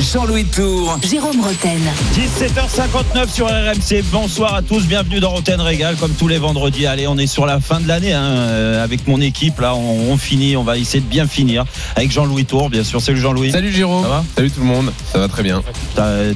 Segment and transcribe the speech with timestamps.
[0.00, 0.98] Jean-Louis Tour.
[1.08, 1.80] Jérôme Roten.
[2.14, 4.02] 17h59 sur RMC.
[4.12, 6.86] Bonsoir à tous, bienvenue dans Roten Régal, comme tous les vendredis.
[6.86, 9.58] Allez, on est sur la fin de l'année hein, euh, avec mon équipe.
[9.60, 11.64] Là, on, on, finit, on va essayer de bien finir
[11.96, 13.02] avec Jean-Louis Tour, bien sûr.
[13.02, 13.50] Salut Jean-Louis.
[13.50, 14.02] Salut Jérôme.
[14.04, 14.92] Ça va Salut tout le monde.
[15.12, 15.62] Ça va très bien.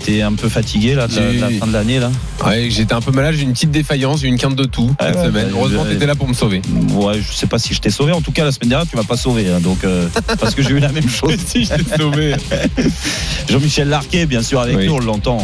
[0.04, 2.10] T'es un peu fatigué là, de la, de la fin de l'année là
[2.44, 3.34] Ouais, j'étais un peu malade.
[3.36, 5.46] J'ai une petite défaillance, j'ai eu une quinte de tout Ah cette ouais, semaine.
[5.46, 6.60] bah, Heureusement, je- t'étais là pour me sauver.
[6.94, 8.12] Ouais, je sais pas si je t'ai sauvé.
[8.12, 9.46] En tout cas, la semaine dernière, tu m'as pas sauvé.
[9.50, 10.08] hein, donc, euh,
[10.40, 11.36] parce que j'ai eu la même chose.
[11.46, 12.34] si, je t'ai sauvé.
[13.48, 14.86] Jean-Michel Larquet, bien sûr, avec Oui.
[14.86, 15.38] nous, on l'entend.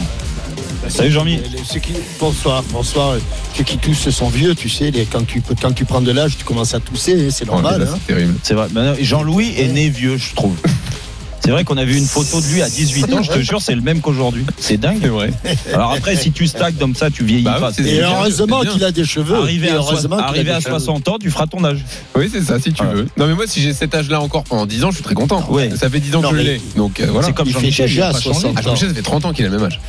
[0.88, 1.40] Salut Jean-Mi.
[1.82, 3.16] Qui- bonsoir, bonsoir.
[3.56, 4.90] Ceux qui toussent sont vieux, tu sais.
[4.90, 7.52] les- quand, tu, quand tu prends de l'âge, tu commences à tousser, hein, c'est Oh,
[7.54, 7.82] normal.
[7.90, 7.98] hein.
[8.06, 8.34] c'est terrible.
[8.42, 8.68] C'est vrai.
[9.00, 10.54] Jean-Louis est né vieux, je trouve.
[11.44, 13.62] C'est vrai qu'on a vu une photo de lui à 18 ans, je te jure,
[13.62, 14.44] c'est le même qu'aujourd'hui.
[14.58, 14.98] C'est dingue.
[15.00, 15.30] C'est vrai.
[15.72, 17.72] Alors après, si tu stacks comme ça, tu vieillis Bah oui, pas.
[17.72, 19.36] c'est Et bien, heureusement qu'il a des cheveux.
[19.36, 20.70] Arrivé à, heureusement soi- qu'il a arrivé des à cheveux.
[20.78, 21.84] 60 ans, tu feras ton âge.
[22.16, 23.06] Oui, c'est ça, si tu veux.
[23.16, 25.44] Non, mais moi, si j'ai cet âge-là encore pendant 10 ans, je suis très content.
[25.48, 25.70] Ouais.
[25.76, 26.60] Ça fait 10 ans Non, que je l'ai.
[26.76, 27.26] Donc euh, voilà.
[27.28, 27.86] C'est comme Il fait Jean-Michel.
[27.86, 28.40] déjà il a pas changé.
[28.40, 29.80] 60 Ah, Jean-Michel, ça fait 30 ans qu'il a le même âge.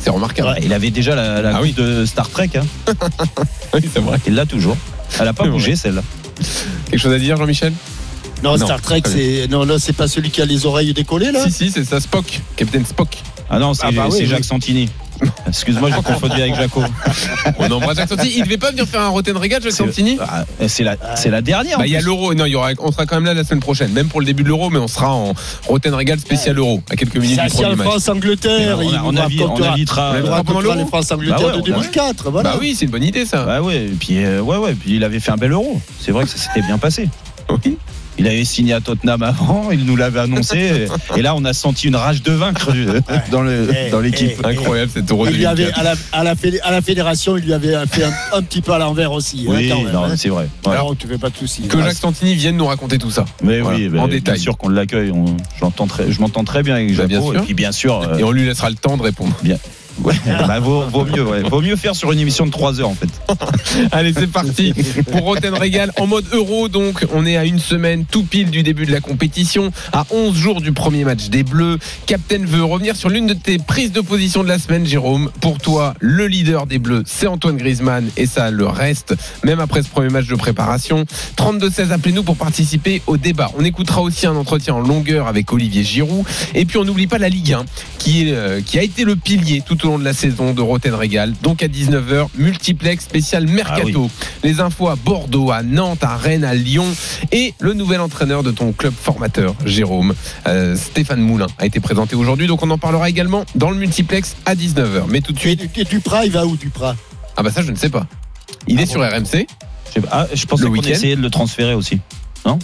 [0.00, 0.48] C'est remarquable.
[0.48, 1.72] Ouais, il avait déjà la, la Ah oui.
[1.72, 2.50] de Star Trek.
[2.56, 2.64] hein.
[3.74, 4.18] Oui, c'est vrai.
[4.26, 4.76] Il l'a toujours.
[5.20, 6.02] Elle a pas bougé celle-là.
[6.90, 7.72] Quelque chose à dire, Jean-Michel?
[8.44, 9.48] Non, Non, Star Trek, c'est.
[9.50, 11.98] Non, là, c'est pas celui qui a les oreilles décollées, là Si, si, c'est ça,
[12.00, 12.40] Spock.
[12.56, 13.08] Captain Spock.
[13.50, 14.26] Ah non, c'est Ah bah oui, c'est oui.
[14.26, 14.88] Jacques Santini.
[15.46, 16.82] Excuse-moi, j'ai confondu avec Jaco.
[17.58, 18.32] On embrasse Jacques Santini.
[18.36, 21.40] Il devait pas venir faire un Roten Regal, Jacques Santini Ah, C'est la, c'est la
[21.40, 21.78] dernière.
[21.78, 22.34] Bah, il y a l'euro.
[22.34, 24.26] Non, il y aura, on sera quand même là la semaine prochaine, même pour le
[24.26, 25.34] début de l'euro, mais on sera en
[25.68, 27.86] Roten Regal spécial euro, à quelques minutes du premier match.
[27.86, 28.78] France-Angleterre.
[28.78, 30.14] On, il a- nous on, avi- on invitera.
[30.16, 32.30] Les l'Euro France-Angleterre Bah ouais, de on a- 2004.
[32.30, 32.50] Voilà.
[32.52, 33.44] Bah oui, c'est une bonne idée ça.
[33.44, 35.80] Bah ouais, et puis euh, ouais, ouais, puis il avait fait un bel euro.
[36.00, 37.08] C'est vrai que ça s'était bien passé.
[37.64, 37.76] Oui.
[38.16, 40.86] Il avait signé à Tottenham avant, il nous l'avait annoncé,
[41.16, 43.00] et là on a senti une rage de vaincre euh,
[43.32, 44.30] dans Eh, dans l'équipe.
[44.44, 45.80] eh, Incroyable cet euro Il lui avait, 2004.
[45.80, 48.60] à, la, à, la fédé- à la fédération, il lui avait fait un, un petit
[48.60, 49.44] peu à l'envers aussi.
[49.48, 50.16] Oui, hein, non, hein.
[50.16, 50.48] c'est vrai.
[50.64, 50.72] Ouais.
[50.72, 51.62] Alors, tu fais pas de soucis.
[51.62, 53.24] Que Jacques Santini vienne nous raconter tout ça.
[53.42, 54.38] Mais Voilà, oui, en bah, bien détail.
[54.38, 55.10] sûr qu'on l'accueille.
[55.10, 57.36] on- j'entends très- Je m'entends très bien avec Bah, bien sûr.
[57.36, 59.34] et puis bien sûr, euh, Et on lui laissera le temps de répondre.
[60.02, 61.42] Ouais, bah, vaut, mieux, ouais.
[61.42, 63.08] vaut mieux faire sur une émission de 3 heures en fait.
[63.92, 64.74] Allez, c'est parti
[65.10, 66.68] pour Roten Regal en mode euro.
[66.68, 70.36] Donc, on est à une semaine tout pile du début de la compétition, à 11
[70.36, 71.78] jours du premier match des Bleus.
[72.06, 75.30] Captain veut revenir sur l'une de tes prises de position de la semaine, Jérôme.
[75.40, 79.82] Pour toi, le leader des Bleus, c'est Antoine Griezmann et ça le reste, même après
[79.82, 81.04] ce premier match de préparation.
[81.36, 83.50] 32-16, appelez-nous pour participer au débat.
[83.58, 86.24] On écoutera aussi un entretien en longueur avec Olivier Giroud.
[86.54, 87.64] Et puis, on n'oublie pas la Ligue 1,
[87.98, 90.94] qui, euh, qui a été le pilier tout au long de la saison de Roten
[90.94, 91.34] Regal.
[91.42, 94.10] Donc, à 19h, multiplex spécial Mercato.
[94.42, 96.86] Les infos à Bordeaux, à Nantes, à Rennes, à Lyon.
[97.32, 100.14] Et le nouvel entraîneur de ton club formateur, Jérôme,
[100.46, 102.46] euh, Stéphane Moulin, a été présenté aujourd'hui.
[102.46, 105.04] Donc on en parlera également dans le multiplex à 19h.
[105.08, 106.96] Mais tout de Et, suite, et Duprat, il va où, Duprat?
[107.36, 108.06] Ah bah ça je ne sais pas.
[108.68, 109.46] Il est sur RMC.
[109.86, 110.08] Je, sais pas.
[110.10, 112.00] Ah, je pensais qu'on essayait de le transférer aussi.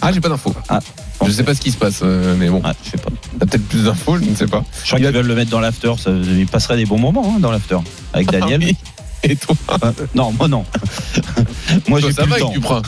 [0.01, 0.53] Ah j'ai pas d'infos.
[0.69, 0.79] Ah,
[1.25, 3.09] Je sais pas ce qui se passe, euh, mais bon, Ah, je sais pas.
[3.39, 4.63] t'as peut-être plus d'infos, je ne sais pas.
[4.83, 5.91] Je crois Il qu'ils veulent le mettre dans l'after.
[5.97, 7.77] ça- Il passerait des bons moments hein, dans l'after
[8.13, 8.59] avec Daniel.
[8.63, 8.77] Ah oui.
[9.23, 10.65] Et toi, Ah, non, moi non.
[11.87, 12.81] moi Toi, j'ai ça plus va le avec temps.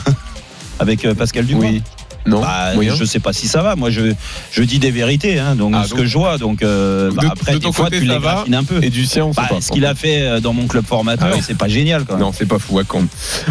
[0.80, 1.66] Avec euh, Pascal Dubois.
[1.66, 1.82] Oui.
[2.26, 3.76] Non Bah, je sais pas si ça va.
[3.76, 4.14] Moi, je,
[4.50, 6.38] je dis des vérités, hein, donc Ah, ce donc- que je vois.
[6.38, 8.82] Donc euh, bah, De- après, de des fois, côté, tu les va graffines un peu.
[8.82, 9.60] Et du sien, on sait Bah, pas.
[9.60, 11.42] ce qu'il a fait euh, dans mon club formateur, Ah oui.
[11.46, 12.22] c'est pas génial quand même.
[12.22, 13.04] Non, c'est pas fou à Caen.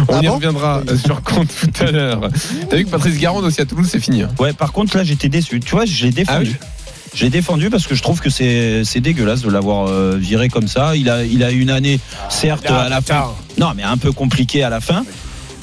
[0.08, 2.20] On Ah y bon reviendra sur compte tout à l'heure.
[2.68, 4.22] T'as vu que Patrice Garande aussi à Toulouse, c'est fini.
[4.22, 4.28] hein.
[4.40, 5.60] Ouais, par contre, là, j'étais déçu.
[5.60, 6.58] Tu vois, je l'ai défendu.
[6.60, 6.66] Ah
[7.14, 10.48] Je l'ai défendu parce que je trouve que c'est c'est dégueulasse de l'avoir euh, viré
[10.48, 10.96] comme ça.
[10.96, 13.26] Il a, il a eu une année, certes, à la fin.
[13.56, 15.04] Non, mais un peu compliquée à la fin.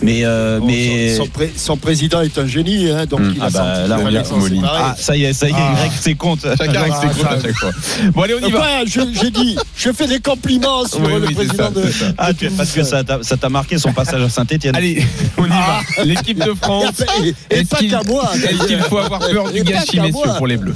[0.02, 1.16] Mais, euh, Bon, mais...
[1.16, 3.34] son, son pré- son président est un génie, hein, donc Hum.
[3.36, 4.68] il a Ah bah, senti là, on séparer.
[4.68, 5.74] Ah, ça y est, ça y est, Ah.
[5.76, 6.42] il règle ses comptes.
[6.58, 7.72] Chacun Ah, comptes à chaque fois.
[8.14, 8.86] Bon, allez, on y va.
[8.86, 11.84] J'ai dit, je fais des compliments sur Oui, le oui, c'est président ça, de.
[11.86, 12.06] c'est ça.
[12.18, 14.76] Ah, tu- parce que ça t'a marqué son passage à Saint-Etienne.
[14.76, 15.04] Allez,
[15.38, 15.82] on y va.
[16.04, 17.04] L'équipe de France.
[17.52, 18.32] Et, et pas qu'à moi.
[18.36, 20.76] Est-ce qu'il faut avoir peur du gâchis, messieurs, pour les Bleus?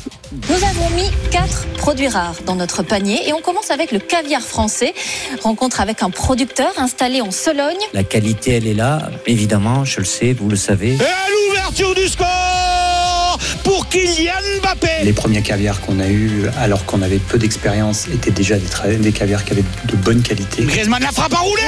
[0.49, 4.41] Nous avons mis quatre produits rares dans notre panier et on commence avec le caviar
[4.41, 4.93] français.
[5.41, 7.77] Rencontre avec un producteur installé en Sologne.
[7.93, 10.93] La qualité, elle est là, évidemment, je le sais, vous le savez.
[10.95, 16.85] Et à l'ouverture du score pour Kylian Mbappé Les premiers caviars qu'on a eus, alors
[16.85, 20.63] qu'on avait peu d'expérience, étaient déjà des, tra- des caviars qui avaient de bonne qualité.
[20.63, 21.61] Griezmann la frappe à rouler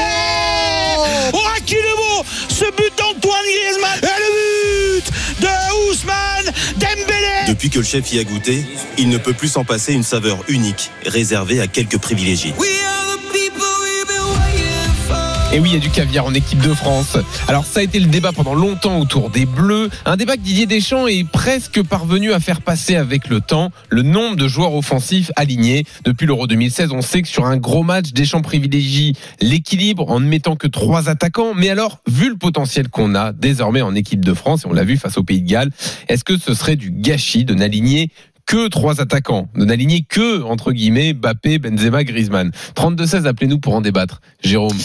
[1.33, 4.56] Oh, qu'il est beau Ce but d'Antoine Griezmann et le but
[5.39, 8.65] de Ousmane Dembélé Depuis que le chef y a goûté,
[8.97, 12.53] il ne peut plus s'en passer une saveur unique, réservée à quelques privilégiés.
[15.57, 17.17] Et oui, il y a du caviar en équipe de France.
[17.47, 19.89] Alors ça a été le débat pendant longtemps autour des Bleus.
[20.05, 23.71] Un débat que Didier Deschamps est presque parvenu à faire passer avec le temps.
[23.89, 25.83] Le nombre de joueurs offensifs alignés.
[26.03, 30.27] Depuis l'Euro 2016, on sait que sur un gros match, Deschamps privilégie l'équilibre en ne
[30.27, 31.55] mettant que trois attaquants.
[31.55, 34.83] Mais alors, vu le potentiel qu'on a désormais en équipe de France, et on l'a
[34.83, 35.71] vu face au Pays de Galles,
[36.07, 38.11] est-ce que ce serait du gâchis de n'aligner
[38.45, 42.51] que trois attaquants, de n'aligner que, entre guillemets, Bappé, Benzema, Griezmann?
[42.75, 44.21] 32-16, appelez-nous pour en débattre.
[44.43, 44.77] Jérôme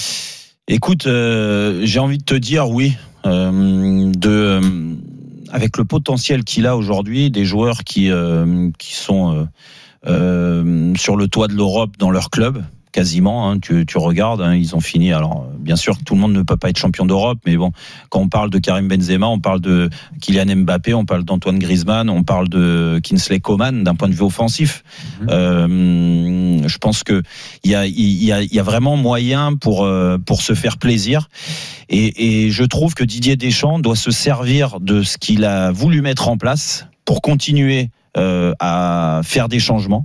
[0.69, 2.95] Écoute, euh, j'ai envie de te dire oui.
[3.27, 4.61] Euh, de, euh,
[5.51, 8.11] avec le potentiel qu'il a aujourd'hui, des joueurs qui,
[8.79, 9.49] qui sont
[10.05, 13.51] sur le toit de l'Europe dans leur club, quasiment.
[13.51, 15.13] hein, tu, tu regardes, hein, ils ont fini.
[15.13, 17.73] Alors, bien sûr, tout le monde ne peut pas être champion d'Europe, mais bon,
[18.11, 19.91] quand on parle de Karim Benzema, on parle de
[20.21, 24.23] Kylian Mbappé, on parle d'Antoine Griezmann, on parle de Kinsley Coman d'un point de vue
[24.23, 24.85] offensif.
[25.29, 27.23] Euh, je pense que
[27.65, 31.29] il y a, y a, y a vraiment moyen pour euh, pour se faire plaisir.
[31.89, 36.03] Et, et je trouve que Didier Deschamps doit se servir de ce qu'il a voulu
[36.03, 40.05] mettre en place pour continuer euh, à faire des changements.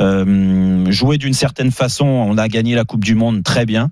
[0.00, 3.90] Euh, jouer d'une certaine façon, on a gagné la Coupe du Monde très bien.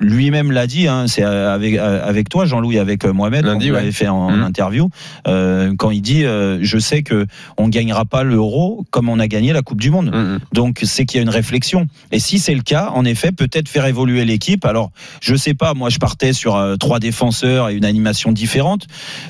[0.00, 3.80] Lui-même l'a dit, hein, c'est avec, avec toi, Jean-Louis, avec Mohamed, Lundi, on ouais.
[3.80, 4.42] l'avait fait en, Mhm.
[4.44, 4.88] interview,
[5.28, 7.26] euh, quand il dit euh, Je sais que
[7.58, 10.10] on gagnera pas l'euro comme on a gagné la Coupe du Monde.
[10.14, 10.38] Mhm.
[10.54, 11.86] Donc c'est qu'il y a une réflexion.
[12.12, 14.64] Et si c'est le cas, en effet, peut-être faire évoluer l'équipe.
[14.64, 18.86] Alors, je sais pas, moi je partais sur euh, trois défenseurs et une animation différente,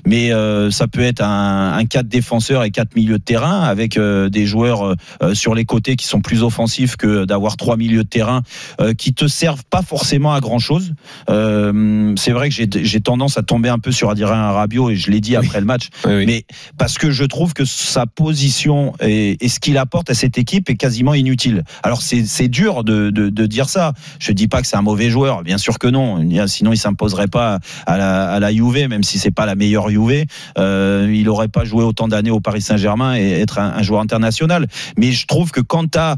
[0.06, 3.96] mais euh, ça peut être un, un quatre défenseurs et quatre milieux de terrain avec
[3.96, 8.04] euh, des joueurs euh, sur les côtés qui sont plus offensifs que d'avoir trois milieux
[8.04, 8.42] de terrain
[8.80, 10.92] euh, qui te servent pas forcément à grand chose.
[11.28, 15.20] c'est vrai que j'ai tendance à tomber un peu sur Adrien Rabiot et je l'ai
[15.20, 16.26] dit après le match, Oui, oui.
[16.26, 16.44] mais
[16.78, 20.68] parce que je trouve que sa position et, et ce qu'il apporte à cette équipe
[20.70, 21.64] est quasiment inutile.
[21.82, 23.92] Alors c'est dur de, de, de dire ça.
[24.18, 26.20] Je dis pas que c'est un mauvais joueur, bien sûr que non.
[26.46, 29.88] Sinon il s'imposerait pas à la, à la Juve, même si c'est pas la meilleure
[29.88, 30.24] Juve.
[30.58, 34.00] Euh, il aurait pas joué autant d'années au Paris Saint-Germain et être un, un joueur
[34.00, 34.66] international.
[34.96, 36.16] Mais je trouve que quand t'as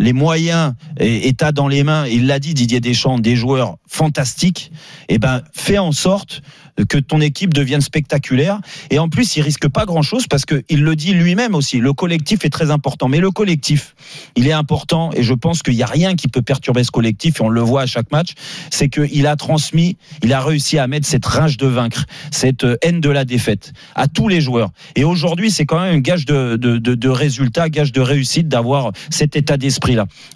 [0.00, 4.72] les moyens et dans les mains, il l'a dit Didier Deschamps, des joueurs fantastiques,
[5.08, 6.42] et ben fais en sorte
[6.88, 8.60] que ton équipe devienne spectaculaire.
[8.90, 11.78] Et en plus, il risque pas grand-chose parce que il le dit lui-même aussi.
[11.78, 13.08] Le collectif est très important.
[13.08, 13.94] Mais le collectif,
[14.36, 17.40] il est important et je pense qu'il n'y a rien qui peut perturber ce collectif
[17.40, 18.30] et on le voit à chaque match.
[18.70, 22.76] C'est qu'il a transmis, il a réussi à mettre cette rage de vaincre, cette euh,
[22.82, 24.70] haine de la défaite à tous les joueurs.
[24.96, 29.36] Et aujourd'hui, c'est quand même un gage de, de, résultat, gage de réussite d'avoir cet
[29.36, 29.56] état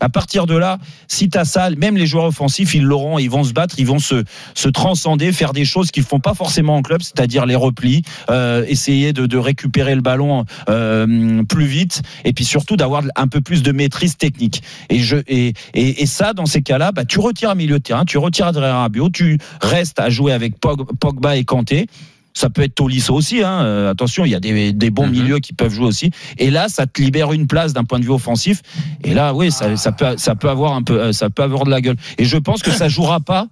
[0.00, 0.78] À partir de là,
[1.08, 3.86] si tu as ça, même les joueurs offensifs, ils l'auront, ils vont se battre, ils
[3.86, 4.24] vont se,
[4.54, 8.64] se transcender, faire des choses qu'ils font pas forcément en club, c'est-à-dire les replis, euh,
[8.68, 13.40] essayer de, de récupérer le ballon euh, plus vite, et puis surtout d'avoir un peu
[13.40, 14.62] plus de maîtrise technique.
[14.90, 18.04] Et, je, et, et, ça, dans ces cas-là, bah, tu retires un milieu de terrain,
[18.04, 21.86] tu retires Adrien Rabiot, tu restes à jouer avec Pog- Pogba et Kanté.
[22.34, 23.42] Ça peut être Tolisso aussi.
[23.42, 23.62] Hein.
[23.62, 26.10] Euh, attention, il y a des, des bons milieux qui peuvent jouer aussi.
[26.38, 28.60] Et là, ça te libère une place d'un point de vue offensif.
[29.04, 31.64] Et là, oui, ça, ça peut, ça peut avoir un peu, euh, ça peut avoir
[31.64, 31.96] de la gueule.
[32.18, 33.46] Et je pense que ça jouera pas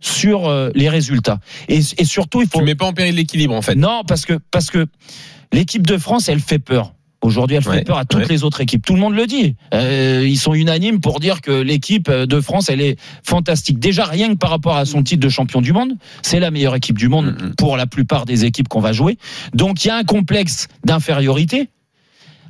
[0.00, 1.38] sur euh, les résultats.
[1.68, 2.60] Et, et surtout, il faut.
[2.60, 3.74] Tu mets pas en péril l'équilibre en fait.
[3.74, 4.86] Non, parce que parce que
[5.52, 6.93] l'équipe de France, elle fait peur.
[7.24, 8.28] Aujourd'hui, elle fait Ouais, peur à toutes ouais.
[8.28, 8.84] les autres équipes.
[8.84, 9.56] Tout le monde le dit.
[9.72, 13.78] Euh, ils sont unanimes pour dire que l'équipe de France, elle est fantastique.
[13.78, 16.74] Déjà, rien que par rapport à son titre de champion du monde, c'est la meilleure
[16.74, 19.16] équipe du monde pour la plupart des équipes qu'on va jouer.
[19.54, 21.70] Donc, il y a un complexe d'infériorité.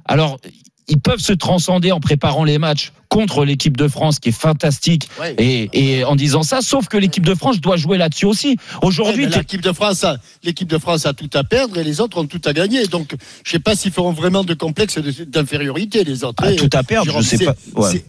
[0.06, 0.38] Alors,
[0.88, 5.08] ils peuvent se transcender en préparant les matchs contre l'équipe de France, qui est fantastique,
[5.20, 5.34] Ouais.
[5.38, 6.60] et, et en disant ça.
[6.62, 8.56] Sauf que l'équipe de France doit jouer là-dessus aussi.
[8.82, 11.84] Aujourd'hui, Ouais, mais l'équipe de France, a, l'équipe de France a tout à perdre et
[11.84, 12.86] les autres ont tout à gagner.
[12.86, 13.14] Donc,
[13.44, 16.42] je sais pas s'ils feront vraiment de complexe d'infériorité les autres.
[16.44, 17.54] Ah, tout à perdre, Jérôme, je sais pas.
[17.76, 18.04] Ouais.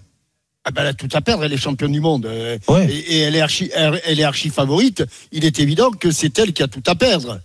[0.67, 2.25] Ah ben, elle a tout à perdre, elle est championne du monde.
[2.25, 2.87] euh, Ouais.
[2.91, 5.03] Et, et elle, est archi, elle, elle est archi favorite.
[5.31, 7.39] Il est évident que c'est elle qui a tout à perdre.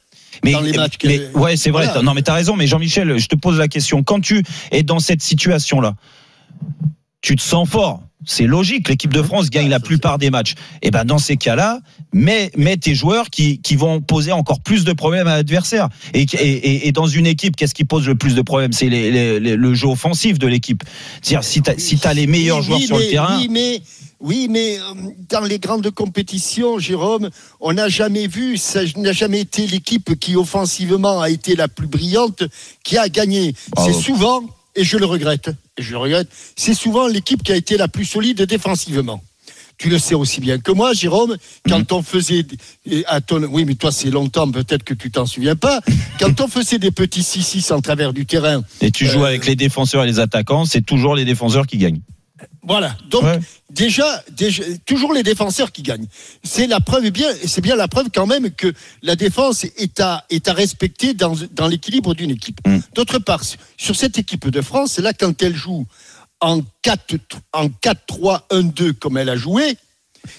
[0.44, 1.86] Mais, dans les matchs mais- que- ouais, c'est vrai.
[1.86, 2.02] Voilà.
[2.02, 2.56] Non, mais t'as raison.
[2.56, 4.02] Mais Jean-Michel, je te pose la question.
[4.02, 4.42] Quand tu
[4.72, 5.94] es dans cette situation-là,
[7.22, 8.02] tu te sens fort.
[8.26, 8.88] C'est logique.
[8.90, 10.52] L'équipe de France gagne la plupart des matchs.
[10.82, 11.80] Et ben, dans ces cas-là,
[12.12, 15.88] mets, mets tes joueurs qui, qui vont poser encore plus de problèmes à l'adversaire.
[16.12, 18.72] Et, et, et- dans une équipe, qu'est-ce qui pose le plus de problèmes?
[18.72, 20.82] C'est les- les- les- le jeu offensif de l'équipe.
[21.22, 23.38] C'est-à-dire, si t'as si t'as les meilleurs Oui, joueurs oui, sur mais- le terrain.
[23.38, 23.80] Oui, mais,
[24.20, 24.82] oui, mais euh,
[25.28, 30.36] dans les grandes compétitions, Jérôme, on n'a jamais vu, ça n'a jamais été l'équipe qui
[30.36, 32.44] offensivement a été la plus brillante
[32.84, 33.54] qui a gagné.
[33.84, 34.42] C'est souvent,
[34.76, 37.88] et je le regrette, et je le regrette, c'est souvent l'équipe qui a été la
[37.88, 39.22] plus solide défensivement.
[39.78, 42.44] tu le sais aussi bien que moi, Jérôme, quand on faisait,
[42.84, 45.80] et à ton- oui, mais toi c'est longtemps, peut-être que tu t'en souviens pas,
[46.18, 49.46] quand on faisait des petits 6-6 en travers du terrain, Et tu joues Euh, avec
[49.46, 52.02] les défenseurs et les attaquants, c'est toujours les défenseurs qui gagnent.
[52.62, 52.96] Voilà.
[53.10, 53.40] Donc Ouais.
[53.70, 56.06] déjà, déjà, toujours les défenseurs qui gagnent.
[56.44, 60.00] C'est la preuve et bien, c'est bien la preuve quand même que la défense est
[60.00, 62.60] à est à respecter dans dans l'équilibre d'une équipe.
[62.66, 62.78] Mm.
[62.94, 63.42] D'autre part,
[63.76, 65.86] sur cette équipe de France, là quand elle joue
[66.40, 67.16] en 4
[67.52, 69.76] en 4-3-1-2 comme elle a joué,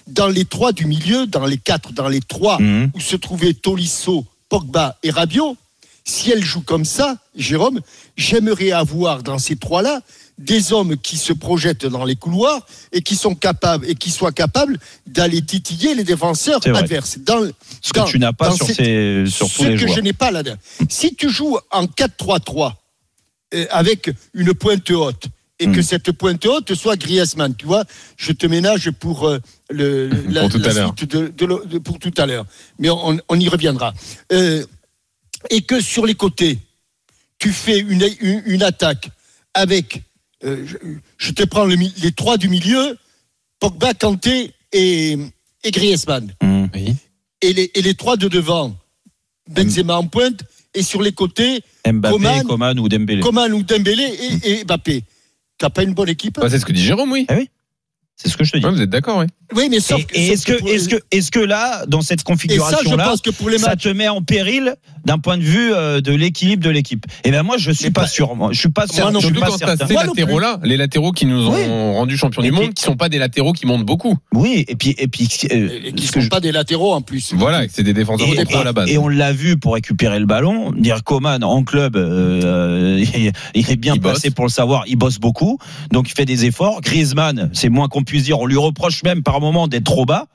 [0.07, 2.91] dans les trois du milieu, dans les quatre, dans les trois Mhm.
[2.93, 5.57] où se trouvaient Tolisso, Pogba et Rabiot,
[6.03, 7.81] si elle joue comme ça, Jérôme,
[8.17, 10.01] j'aimerais avoir dans ces trois-là
[10.41, 14.31] des hommes qui se projettent dans les couloirs et qui sont capables et qui soient
[14.31, 17.19] capables d'aller titiller les défenseurs adverses.
[17.19, 17.41] Dans,
[17.81, 19.95] Ce dans- que tu n'as pas sur, ces, sur tous ce les que joueurs.
[19.95, 20.57] je n'ai pas là-dedans.
[20.89, 22.73] Si tu joues en 4-3-3
[23.53, 25.25] euh, avec une pointe haute
[25.59, 25.73] et Hmm.
[25.75, 27.83] que cette pointe haute soit Griezmann, tu vois,
[28.17, 29.37] je te ménage pour euh,
[29.69, 32.45] le, la, tout à la suite de, de le- de- pour tout à l'heure.
[32.79, 33.93] Mais on, on y reviendra.
[34.31, 34.65] Euh,
[35.51, 36.57] et que sur les côtés,
[37.37, 39.09] tu fais une, une, une attaque
[39.53, 40.01] avec,
[40.43, 40.77] euh, je,
[41.17, 42.97] je te prends le les trois du milieu,
[43.59, 45.17] Pogba, Kanté et,
[45.63, 46.33] et Griezmann.
[46.73, 46.95] Oui.
[47.41, 48.75] et les, et les trois de devant,
[49.49, 50.41] Benzema en pointe,
[50.73, 53.21] et sur les côtés, Mbappé, Coman- Coman, ou Dembélé.
[53.21, 54.03] Coman ou Dembélé
[54.43, 55.03] et, et Mbappé.
[55.57, 57.27] T'as pas une bonne équipe Bah, c'est ce que dit Jérôme, oui?
[58.15, 58.65] C'est ce que je te dis.
[58.65, 59.25] Ouais, vous êtes d'accord, oui.
[59.55, 60.15] Oui, mais sauf Et, que.
[60.17, 63.13] est-ce que, est-ce que, est-ce que là, dans cette ça, configuration-là,
[63.57, 63.81] ça matchs.
[63.83, 64.75] te met en péril
[65.05, 67.91] d'un point de vue euh, de l'équilibre de l'équipe Eh ben moi, je suis Mais
[67.91, 68.35] pas, pas- sûr.
[68.35, 69.11] Moi, je suis pas certain.
[69.11, 69.87] non je suis Surtout pas certain.
[69.87, 71.65] ces Moi latéraux-là, les latéraux qui nous ont Oui.
[71.65, 74.15] rendu champions Et du puis- monde, qui sont pas des latéraux qui montent beaucoup.
[74.33, 77.01] Oui, et puis, et puis, euh, Et qui ne sont je- pas des latéraux en
[77.01, 77.33] plus.
[77.33, 78.89] Voilà, c'est des défenseurs Et, centraux à la base.
[78.89, 80.71] et on l'a vu pour récupérer le ballon.
[80.77, 83.03] Dire Coman en club, euh,
[83.55, 84.21] il- est bien Il bosse.
[84.35, 84.83] pour le savoir.
[84.87, 85.57] Il bosse beaucoup,
[85.91, 86.79] donc il fait des efforts.
[86.81, 88.39] Griezmann, c'est moins qu'on puisse dire.
[88.39, 90.25] On lui reproche même par moment d'être trop bas.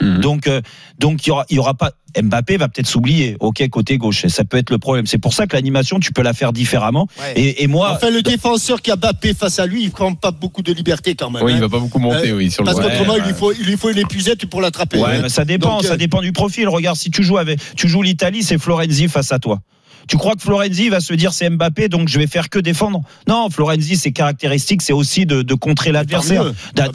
[0.00, 0.20] Mhm.
[0.20, 0.60] Donc, euh,
[0.98, 1.92] donc il y aura, il y aura pas.
[2.22, 3.36] Mbappé va peut-être s'oublier.
[3.40, 5.06] Ok, côté gauche, et ça peut être le problème.
[5.06, 7.08] C'est pour ça que l'animation, tu peux la faire différemment.
[7.18, 7.32] Ouais.
[7.36, 10.30] Et, et moi, Enfin, le défenseur qui a Mbappé face à lui, il prend pas
[10.30, 11.42] beaucoup de liberté quand même.
[11.42, 11.60] Oui, il hein.
[11.60, 13.26] va pas beaucoup monter, Euh, oui, sur le Parce Ouais, qu'autrement, il, ouais.
[13.28, 14.98] lui faut, il lui faut une épuisette pour l'attraper.
[14.98, 15.20] Ouais, hein.
[15.22, 16.68] mais ça dépend, Donc, euh, ça dépend du profil.
[16.68, 19.60] Regarde, si tu joues avec, tu joues l'Italie, c'est Florenzi face à toi.
[20.08, 23.00] Tu crois que Florenzi va se dire c'est Mbappé, donc je vais faire que défendre?
[23.28, 26.52] Non, Florenzi, ses caractéristiques, c'est aussi de, de contrer l'adversaire.
[26.78, 26.90] Ah.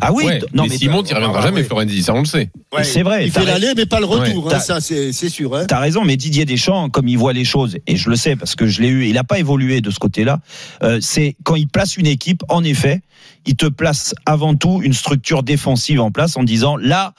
[0.00, 1.64] Ah oui, Ouais, non mais mais s'il monte, il reviendra Ah, jamais, ouais.
[1.64, 2.50] Florenzi, ça on le sait.
[2.74, 4.46] ouais, c'est vrai, Il fait l'aller, mais pas le retour.
[4.46, 4.54] Ouais.
[4.54, 5.56] hein, ça, c'est c'est sûr.
[5.56, 5.64] hein.
[5.66, 8.54] T'as raison, mais Didier Deschamps, comme il voit les choses, et je le sais parce
[8.54, 10.40] que je l'ai eu, il n'a pas évolué de ce côté-là.
[10.82, 13.00] euh, c'est quand il place une équipe, en effet,
[13.46, 17.14] il te place avant tout une structure défensive en place en disant là.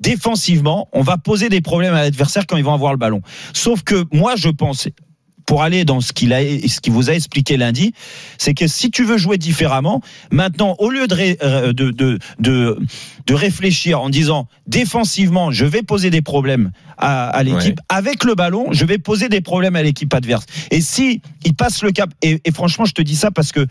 [0.00, 3.22] Défensivement, on va poser des problèmes à l'adversaire quand ils vont avoir le ballon.
[3.52, 4.88] Sauf que moi, je pense,
[5.46, 7.92] pour aller dans ce qu'il a, ce qu'il vous a expliqué lundi,
[8.36, 12.78] c'est que si tu veux jouer différemment, maintenant, au lieu de, euh, de, de, de,
[13.26, 18.34] de réfléchir en disant défensivement, je vais poser des problèmes à, à l'équipe, avec le
[18.34, 20.46] ballon, je vais poser des problèmes à l'équipe adverse.
[20.70, 23.66] Et si il passe le cap, et, et franchement, je te dis ça parce que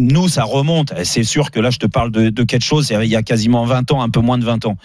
[0.00, 0.92] nous, ça remonte.
[1.04, 3.64] C'est sûr que là, je te parle de, de quelque chose, il y a quasiment
[3.64, 4.76] 20 ans, un peu moins de 20 ans.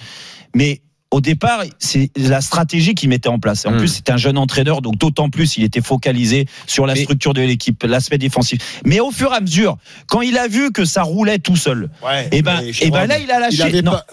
[0.56, 0.82] Mais
[1.12, 3.66] au départ, c'est la stratégie qu'il mettait en place.
[3.66, 3.78] En Mm.
[3.78, 7.34] plus, c'était un jeune entraîneur, donc d'autant plus, il était focalisé sur la Mais- structure
[7.34, 8.82] de l'équipe, l'aspect défensif.
[8.86, 11.90] Mais au fur et à mesure, quand il a vu que ça roulait tout seul,
[12.06, 13.58] Ouais, et ben, mais et Jérôme, ben là, il a lâché.
[13.58, 14.06] Il avait non, pas-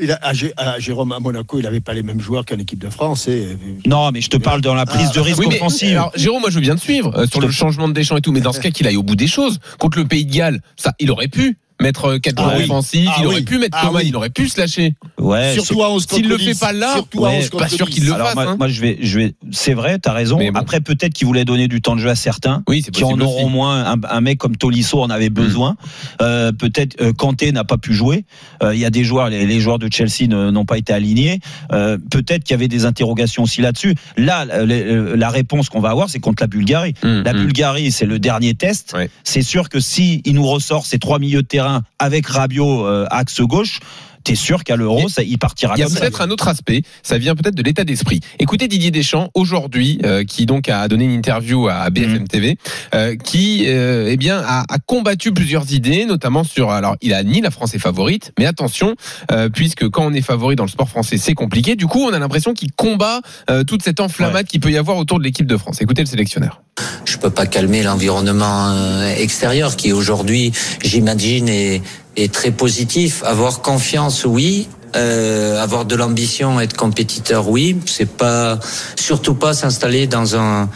[0.00, 2.58] il a- à, Gé- à Jérôme, à Monaco, il n'avait pas les mêmes joueurs qu'en
[2.58, 3.28] équipe de France.
[3.28, 5.90] Et, non, mais je te parle dans la prise de risque Oui, mais, offensive.
[5.92, 8.20] alors, Jérôme, moi je veux bien te suivre euh, sur le changement de Deschamps et
[8.20, 9.58] tout, mais dans ce cas qu'il aille au bout des choses.
[9.78, 12.64] Contre le Pays de Galles, ça, il aurait pu mettre quatre Ah joueurs oui.
[12.64, 13.42] offensifs, Ah il aurait oui.
[13.44, 14.08] pu mettre Ah Coman, oui.
[14.08, 14.94] il aurait pu se lâcher.
[15.18, 16.44] ouais, surtout à 11 contre S'il le 10.
[16.46, 17.92] fait pas là, surtout à ouais, 11 contre pas sûr 10.
[17.94, 18.56] qu'il le Alors, fasse, moi, hein.
[18.58, 19.34] moi, je vais, je vais.
[19.50, 20.38] C'est vrai, t'as raison.
[20.38, 20.50] Bon.
[20.54, 22.62] Après, peut-être qu'il voulait donner du temps de jeu à certains.
[22.68, 23.52] Oui, qui en auront aussi.
[23.52, 23.84] moins.
[23.92, 25.76] Un, un mec comme Tolisso en avait besoin.
[26.22, 28.24] Euh, peut-être euh, Kanté n'a pas pu jouer.
[28.62, 30.92] Euh, Il y a des joueurs, les, les joueurs de Chelsea ne- n'ont pas été
[30.92, 31.40] alignés.
[31.72, 33.94] Euh, peut-être qu'il y avait des interrogations aussi là-dessus.
[34.16, 36.94] Là, la, réponse qu'on va avoir, c'est contre la Bulgarie.
[37.02, 37.38] Hum, La hum.
[37.44, 38.92] Bulgarie, c'est le dernier test.
[38.96, 39.10] Ouais.
[39.24, 41.65] C'est sûr que si il nous ressort ces trois milieux de terrain
[41.98, 43.80] avec Rabiot euh, axe gauche,
[44.26, 47.16] t'es sûr qu'à l'Euro, ça, il partira Il y a peut-être un autre aspect, ça
[47.16, 48.18] vient peut-être de l'état d'esprit.
[48.40, 52.28] Écoutez Didier Deschamps aujourd'hui, euh, qui donc a donné une interview à BFM Mhm.
[52.28, 52.56] TV,
[52.94, 57.22] euh, qui euh, eh bien a, a combattu plusieurs idées, notamment sur alors il a
[57.22, 58.96] ni la France est favorite, mais attention,
[59.30, 61.76] euh, puisque quand on est favori dans le sport français, c'est compliqué.
[61.76, 64.96] Du coup, on a l'impression qu'il combat euh, toute cette enflammade qu'il peut y avoir
[64.96, 65.80] autour de l'équipe de France.
[65.80, 66.62] Écoutez le sélectionneur.
[67.04, 68.74] Je peux pas calmer l'environnement
[69.16, 70.52] extérieur qui aujourd'hui,
[70.82, 71.80] j'imagine, est,
[72.16, 73.22] est très positif.
[73.24, 74.68] Avoir confiance, oui.
[74.94, 77.78] Euh, avoir de l'ambition, être compétiteur, oui.
[77.86, 78.58] C'est pas
[78.96, 80.68] surtout pas s'installer dans un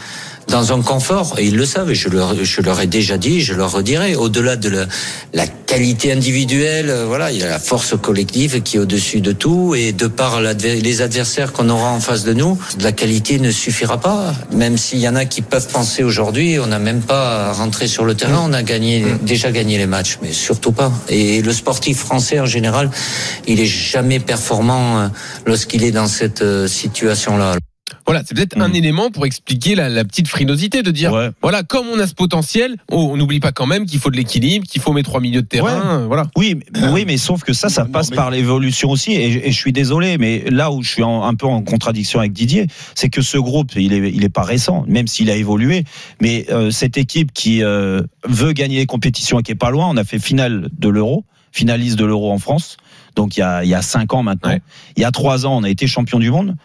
[0.51, 3.39] dans un confort, et ils le savent, et je leur, je leur ai déjà dit,
[3.41, 4.85] je leur redirai, au-delà de la,
[5.33, 9.31] la qualité individuelle, euh, voilà, il y a la force collective qui est au-dessus de
[9.31, 13.49] tout, et de par les adversaires qu'on aura en face de nous, la qualité ne
[13.49, 17.53] suffira pas, même s'il y en a qui peuvent penser aujourd'hui, on n'a même pas
[17.53, 20.91] rentré sur le terrain, on a gagné, déjà gagné les matchs, mais surtout pas.
[21.07, 22.89] Et le sportif français en général,
[23.47, 25.07] il est jamais performant euh,
[25.45, 27.55] lorsqu'il est dans cette euh, situation-là.
[28.05, 31.87] Voilà, c'est peut-être un élément pour expliquer la, la petite frilosité de dire, voilà, comme
[31.87, 34.81] on a ce potentiel, oh, on n'oublie pas quand même qu'il faut de l'équilibre, qu'il
[34.81, 36.27] faut mes trois milieux de terrain, euh, voilà.
[36.37, 39.11] Oui, mais- oui, mais sauf que ça, ça passe par l'évolution aussi.
[39.13, 42.19] Et, et je suis désolé, mais là où je suis en- un peu en contradiction
[42.19, 45.35] avec Didier, c'est que ce groupe, il est, il est pas récent, même s'il a
[45.35, 45.83] évolué.
[46.21, 49.87] Mais euh, cette équipe qui euh, veut gagner les compétitions et qui est pas loin,
[49.89, 52.77] on a fait finale de l'Euro, finaliste de l'Euro en France.
[53.15, 54.55] Donc il y a, il y a cinq ans maintenant.
[54.95, 56.55] Il y a trois ans, on a été champion du monde.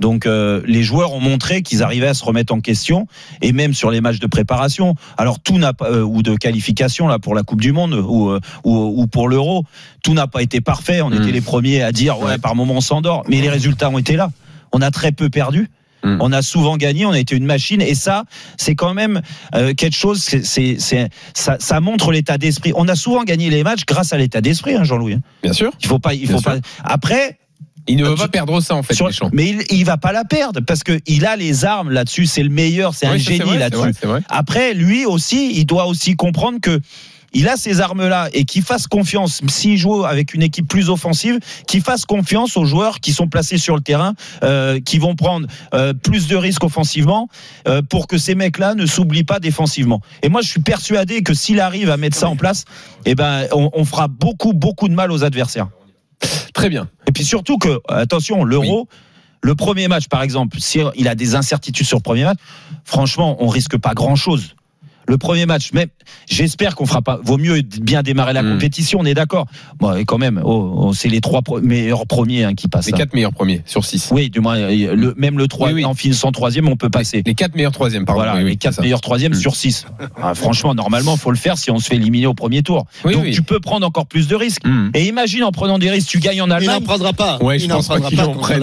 [0.00, 3.06] Donc euh, les joueurs ont montré qu'ils arrivaient à se remettre en question
[3.40, 4.94] et même sur les matchs de préparation.
[5.16, 8.30] Alors tout n'a pas euh, ou de qualification là pour la Coupe du Monde ou
[8.30, 9.64] euh, ou, ou pour l'Euro,
[10.02, 11.02] tout n'a pas été parfait.
[11.02, 13.98] On était les premiers à dire ouais par moment on s'endort, mais les résultats ont
[13.98, 14.30] été là.
[14.72, 15.68] On a très peu perdu.
[16.04, 18.24] On a souvent gagné, on a été une machine, et ça,
[18.56, 19.22] c'est quand même
[19.54, 20.20] euh, quelque chose.
[20.20, 20.76] c'est-
[21.32, 22.72] ça, ça montre l'état d'esprit.
[22.74, 25.18] On a souvent gagné les matchs grâce à l'état d'esprit, hein, Jean-Louis.
[25.44, 25.70] Bien sûr.
[25.80, 26.50] Il faut pas, il Bien faut sûr.
[26.54, 26.58] pas.
[26.82, 27.38] Après,
[27.88, 28.94] il ne veut pas perdre ça en fait.
[28.94, 32.26] Sur- mais il, il va pas la perdre parce que il a les armes là-dessus.
[32.26, 33.92] C'est le meilleur, c'est Oui, un génie là-dessus.
[34.28, 36.80] Après, lui aussi, il doit aussi comprendre que
[37.34, 41.38] il a ces armes-là et qu'il fasse confiance, s'il joue avec une équipe plus offensive,
[41.66, 44.12] qu'il fasse confiance aux joueurs qui sont placés sur le terrain,
[44.44, 47.28] euh, qui vont prendre euh, plus de risques offensivement,
[47.66, 50.02] euh, pour que ces mecs-là ne s'oublient pas défensivement.
[50.22, 52.66] Et moi, je suis persuadé que s'il arrive à mettre ça en place,
[53.06, 55.68] eh ben, on, on fera beaucoup, beaucoup de mal aux adversaires.
[56.54, 56.88] Très bien.
[57.06, 58.88] Et puis surtout que, attention, l'euro.
[59.44, 62.38] Le premier match, par exemple, si il a des incertitudes sur le premier match,
[62.84, 64.54] franchement, on risque pas grand-chose.
[65.12, 65.88] Le premier match, même,
[66.26, 67.20] j'espère qu'on fera pas.
[67.22, 69.44] Vaut mieux bien démarrer la compétition, on est d'accord.
[69.78, 72.86] Bon, et quand même, oh, oh, c'est les trois pro- meilleurs premiers hein, qui passent.
[72.86, 72.96] Les hein.
[72.96, 74.08] quatre meilleurs premiers sur six.
[74.10, 77.22] Oui, du moins, le, même le 3 en finissant troisième, on peut passer.
[77.26, 78.22] Les quatre meilleurs troisièmes, pardon.
[78.22, 79.84] Voilà, oui, oui, les quatre meilleurs troisièmes sur 6.
[80.34, 82.86] franchement, normalement, faut le faire si on se fait éliminer au premier tour.
[83.04, 83.32] Oui, Donc oui.
[83.32, 84.62] tu peux prendre encore plus de risques.
[84.94, 86.80] Et imagine en prenant des risques, tu gagnes en Il Allemagne.
[86.80, 87.36] n'en prendra pas.
[87.42, 88.00] Ouais, il je n'en pense pas en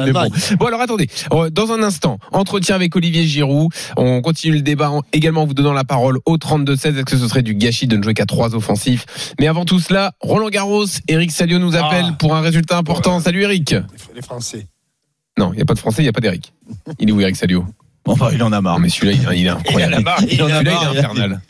[0.03, 0.65] mais bon.
[0.65, 1.07] alors attendez.
[1.31, 3.71] Euh, Dans un instant, entretien avec Olivier Giroud.
[3.97, 6.95] On continue le débat en- également en vous donnant la parole au 32-16.
[6.95, 9.06] Est-ce que ce serait du gâchis de ne jouer qu'à trois offensifs?
[9.39, 12.15] Mais avant tout cela, Roland Garros, Eric Salio nous appelle Ah.
[12.17, 13.19] pour un résultat important.
[13.19, 13.75] Salut Eric.
[14.15, 14.67] Les Français.
[15.38, 16.52] Non, il n'y a pas de français, il n'y a pas d'Eric.
[16.99, 17.65] Il est où Eric Salio?
[18.10, 18.80] Bon, bah, il en a marre.
[18.80, 19.93] mais celui-là, il, il est incroyable.
[19.93, 21.41] Il en a marre, il en a Celui-là, marre, il est infernal.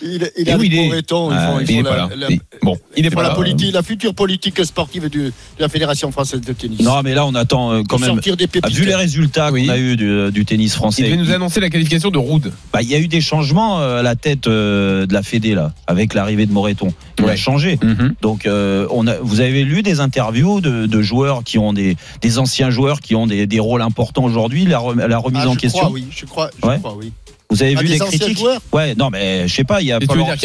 [0.00, 3.72] Il, il a il ils Ah, il Il- Bon, il est pour pas la, politique,
[3.72, 6.80] la future politique sportive de la Fédération française de tennis.
[6.80, 8.10] Non, mais là, on attend euh, quand même.
[8.10, 8.74] sortir des pépites.
[8.74, 11.70] Vu les résultats qu'on a eu du, du tennis Il français, devait nous annoncer la
[11.70, 12.52] qualification de Roud.
[12.72, 15.54] bah, il y a eu des changements euh, à la tête euh, de la Fédé
[15.54, 16.92] là, avec l'arrivée de Moreton.
[17.18, 17.78] Il a changé.
[17.82, 18.14] Mhm.
[18.22, 21.96] Donc, euh, on a, vous avez lu des interviews de, de joueurs qui ont des,
[22.22, 25.48] des anciens joueurs qui ont des, des rôles importants aujourd'hui, la, rem- la remise Ah,
[25.50, 25.80] en question.
[25.80, 26.78] crois, oui, je crois, je Ouais.
[26.78, 27.12] crois, oui.
[27.50, 29.98] Vous avez Ah, vu anciens critiques Ouais, non, mais je sais pas, il y a
[29.98, 30.42] pas de Paul- il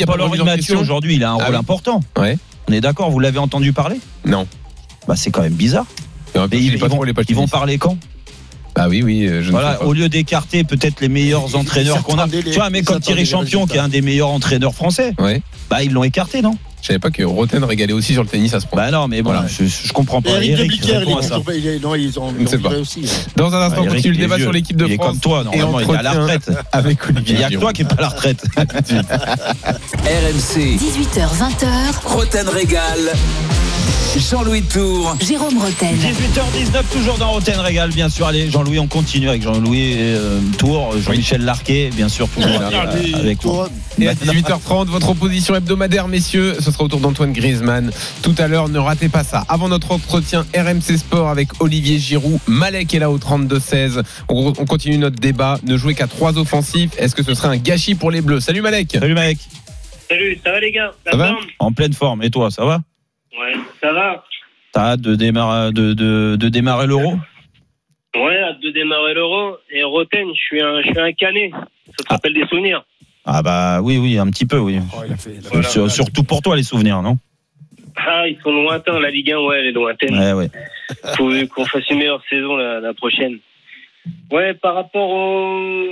[0.00, 1.60] y a Paul Mathieu aujourd'hui, il a un Ah rôle oui.
[1.60, 2.00] important.
[2.18, 2.38] Ouais.
[2.68, 3.96] On est d'accord, vous l'avez entendu parler?
[4.24, 4.46] Non.
[5.06, 5.86] Bah, c'est quand même bizarre.
[6.34, 7.96] Mais ils, ils vont, les ils parler quand?
[8.74, 9.84] Ah oui, oui, euh, je ne Voilà, sais pas.
[9.86, 12.28] au lieu d'écarter peut-être les meilleurs entraîneurs qu'on a.
[12.28, 14.74] Tu les- vois, un mec comme Thierry les Champion, qui est un des meilleurs entraîneurs
[14.74, 15.42] français, Ouais.
[15.68, 16.56] bah ils l'ont écarté, non?
[16.80, 18.84] Je savais pas que Roten régalait aussi sur le tennis à ce point.
[18.84, 19.46] Bah non, mais bon, Voilà.
[19.48, 20.30] je, je comprends pas.
[20.30, 21.34] Eric, Eric, Debliquer, il réponds est à ça.
[21.36, 23.00] toujours- il est- non, ils ont ils aussi.
[23.04, 23.30] hein.
[23.36, 24.44] Dans un instant, on continue le il est débat vieux.
[24.44, 25.08] sur l'équipe de Il est France.
[25.08, 26.50] comme toi, normalement, il est à la retraite.
[26.72, 28.44] Avec Il Olivier n'y a que toi qui est pas à la retraite.
[30.04, 31.66] RMC, 18h20h,
[32.04, 33.12] Roten Régal.
[34.16, 35.16] Jean-Louis Tour.
[35.20, 35.94] Jérôme Roten.
[35.94, 38.26] 18h19, toujours dans Roten Régal, bien sûr.
[38.26, 42.80] Allez, Jean-Louis, on continue avec Jean-Louis euh, Tour, Jean-Michel Larquet, bien sûr, toujours euh,
[43.14, 43.38] avec.
[43.98, 47.90] Et à 18h30, votre opposition hebdomadaire, messieurs, ce sera au tour d'Antoine Griezmann.
[48.22, 49.44] Tout à l'heure, ne ratez pas ça.
[49.48, 54.02] Avant notre entretien RMC Sport avec Olivier Giroud, Malek est là au 32-16.
[54.28, 55.58] On, on continue notre débat.
[55.64, 56.90] Ne jouer qu'à trois offensifs.
[56.98, 58.40] Est-ce que ce serait un gâchis pour les Bleus?
[58.40, 58.92] Salut Malek.
[58.98, 59.38] Salut mec,
[60.08, 60.92] Salut, ça va les gars?
[61.10, 61.34] Ça va?
[61.58, 62.22] en pleine forme.
[62.22, 62.80] Et toi, ça va?
[63.38, 64.24] Ouais, ça va.
[64.72, 67.14] T'as hâte de démarrer, de, de, de démarrer l'euro?
[68.16, 69.56] Ouais, hâte de démarrer l'euro.
[69.70, 71.50] Et Roten, je suis un, je suis un canet.
[71.96, 72.84] Ça te rappelle des souvenirs?
[73.24, 74.78] Ah bah oui, oui, un petit peu, oui.
[74.96, 75.68] Oh, il a fait- il a fait- Voilà.
[75.68, 77.16] Sur- surtout pour toi, les souvenirs, non?
[77.96, 78.98] Ah, ils sont lointains.
[79.00, 80.16] La Ligue 1, ouais, elle est lointaine.
[80.18, 80.48] Ouais, ouais.
[81.16, 83.38] Faut qu'on fasse une meilleure saison la, la prochaine.
[84.30, 85.88] Ouais, par rapport au.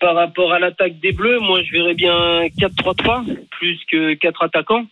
[0.00, 4.86] Par rapport à l'attaque des Bleus, moi je verrais bien 4-3-3 plus que 4 attaquants.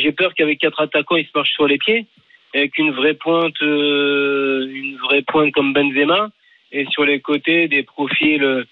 [0.00, 2.06] J'ai peur qu'avec 4 attaquants, ils se marchent sur les pieds.
[2.54, 6.28] Avec une vraie pointe, euh, une vraie pointe comme Benzema.
[6.72, 8.64] Et sur les côtés, des profils euh,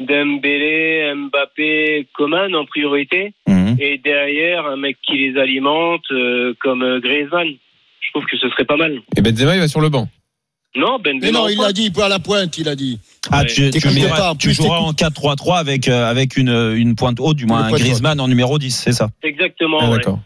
[0.00, 3.32] Dembélé, Mbappé, Coman en priorité.
[3.48, 3.76] Mhm.
[3.80, 7.48] Et derrière, un mec qui les alimente euh, comme Griezmann.
[8.00, 9.00] Je trouve que ce serait pas mal.
[9.16, 10.08] Et Benzema, il va sur le banc.
[10.76, 11.20] Non, Benzema.
[11.22, 12.98] Mais non, il l'a dit, à la pointe, il a dit.
[13.30, 13.46] Ah, Ouais.
[13.46, 16.94] tu, tu joueras, pas, en tu plus, joueras en 4-3-3 avec, euh, avec une, une
[16.94, 19.08] pointe haute, du moins un Griezmann en numéro 10, c'est ça?
[19.22, 19.78] Exactement.
[19.80, 19.96] Ah, ouais.
[19.98, 20.18] d'accord.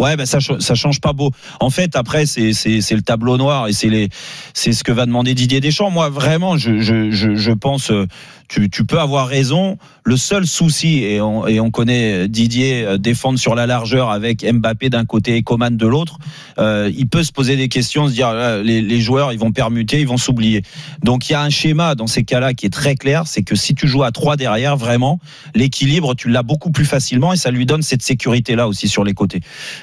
[0.00, 1.30] Ouais, ben ça, ch- ça change pas beau.
[1.60, 5.90] En fait, après, c'est, le tableau noir et c'est ce que va demander Didier Deschamps.
[5.90, 8.06] Moi, vraiment, je pense, euh,
[8.50, 9.78] tu, tu peux avoir raison.
[10.02, 14.44] Le seul souci, et on, et on connaît Didier euh, défendre sur la largeur avec
[14.44, 16.18] Mbappé d'un côté et Coman de l'autre,
[16.58, 19.52] euh, il peut se poser des questions, se dire, là, les, les joueurs, ils vont
[19.52, 20.62] permuter, ils vont s'oublier.
[21.04, 23.54] Donc, il y a un schéma dans ces cas-là qui est très clair, c'est que
[23.54, 25.20] si tu joues à trois derrière, vraiment,
[25.54, 29.14] l'équilibre, tu l'as beaucoup plus facilement et ça lui donne cette sécurité-là aussi sur les
[29.14, 29.40] côtés.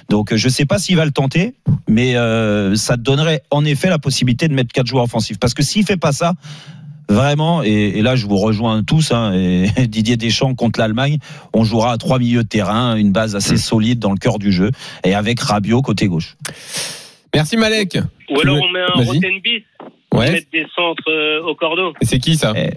[0.10, 1.54] Donc euh, je ne sais pas s'il va le tenter,
[1.88, 5.40] mais euh, ça donnerait en effet la possibilité de mettre quatre joueurs offensifs.
[5.40, 6.34] Parce que s'il fait pas ça,
[7.10, 11.18] vraiment, et, et là je vous rejoins tous, hein, et Didier Deschamps contre l'Allemagne,
[11.54, 14.52] on jouera à trois milieux de terrain, une base assez solide dans le cœur du
[14.52, 14.72] jeu,
[15.04, 16.36] et avec Rabiot côté gauche.
[17.36, 17.98] Merci Malek.
[18.30, 19.08] Ou alors on met un Vas-y.
[19.08, 19.64] Roten bis.
[20.14, 20.32] Ouais.
[20.32, 21.94] Mettre des centres euh, au cordeau.
[22.02, 22.54] Et c'est qui ça?
[22.56, 22.70] Eh,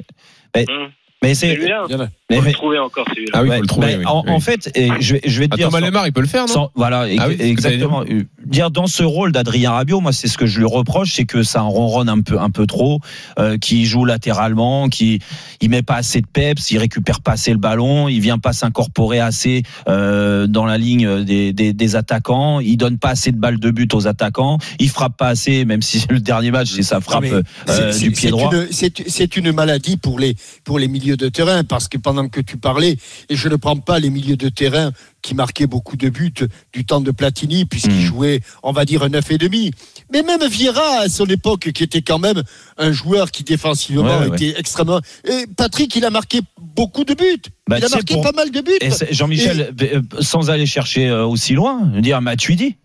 [0.55, 0.91] mais, Hum.
[1.23, 1.55] Mais c'est.
[1.55, 1.85] Celui-là.
[1.89, 1.97] Faut
[2.43, 3.33] mais- le trouver encore celui-là.
[3.35, 3.87] Ah oui, ouais, faut le trouver.
[3.89, 4.05] mais oui.
[4.07, 4.31] en, Oui.
[4.31, 5.67] en fait, et je, vais, je vais te Ah, dire.
[5.69, 7.43] Thomas sans- Lemar, il peut le faire, non sans- voilà, Ah oui, c'est ce que
[7.43, 8.03] exactement.
[8.09, 11.25] Euh, Dire dans ce rôle d'Adrien Rabiot, moi c'est ce que je lui reproche, c'est
[11.25, 13.01] que ça en ronronne un peu, un peu trop,
[13.39, 15.19] euh, qui joue latéralement, qui
[15.61, 18.53] il met pas assez de peps, il récupère pas assez le ballon, il vient pas
[18.53, 23.37] s'incorporer assez euh, dans la ligne des, des, des attaquants, il donne pas assez de
[23.39, 26.83] balles de but aux attaquants, il frappe pas assez, même si le dernier match c'est
[26.83, 28.51] sa frappe mais euh, C'est- du c'est- pied c'est droit.
[28.55, 32.29] une- C'est c'est une maladie pour les, pour les milieux de terrain, parce que pendant
[32.29, 32.97] que tu parlais,
[33.29, 34.93] et je ne prends pas les milieux de terrain
[35.23, 36.33] qui marquaient beaucoup de buts
[36.73, 38.01] du temps de Platini, puisqu'il Mm.
[38.07, 39.71] jouait, on va dire, un 9,5.
[40.13, 42.43] Mais même Vieira, à son époque, qui était quand même
[42.79, 45.01] un joueur qui défensivement Ouais, ouais, était extrêmement...
[45.25, 47.43] Et Patrick, il a marqué beaucoup de buts.
[47.69, 48.79] Bah, il a marqué pour- pas mal de buts.
[49.11, 52.77] Jean-Michel, euh, sans aller chercher euh, aussi loin, dire Matuidi.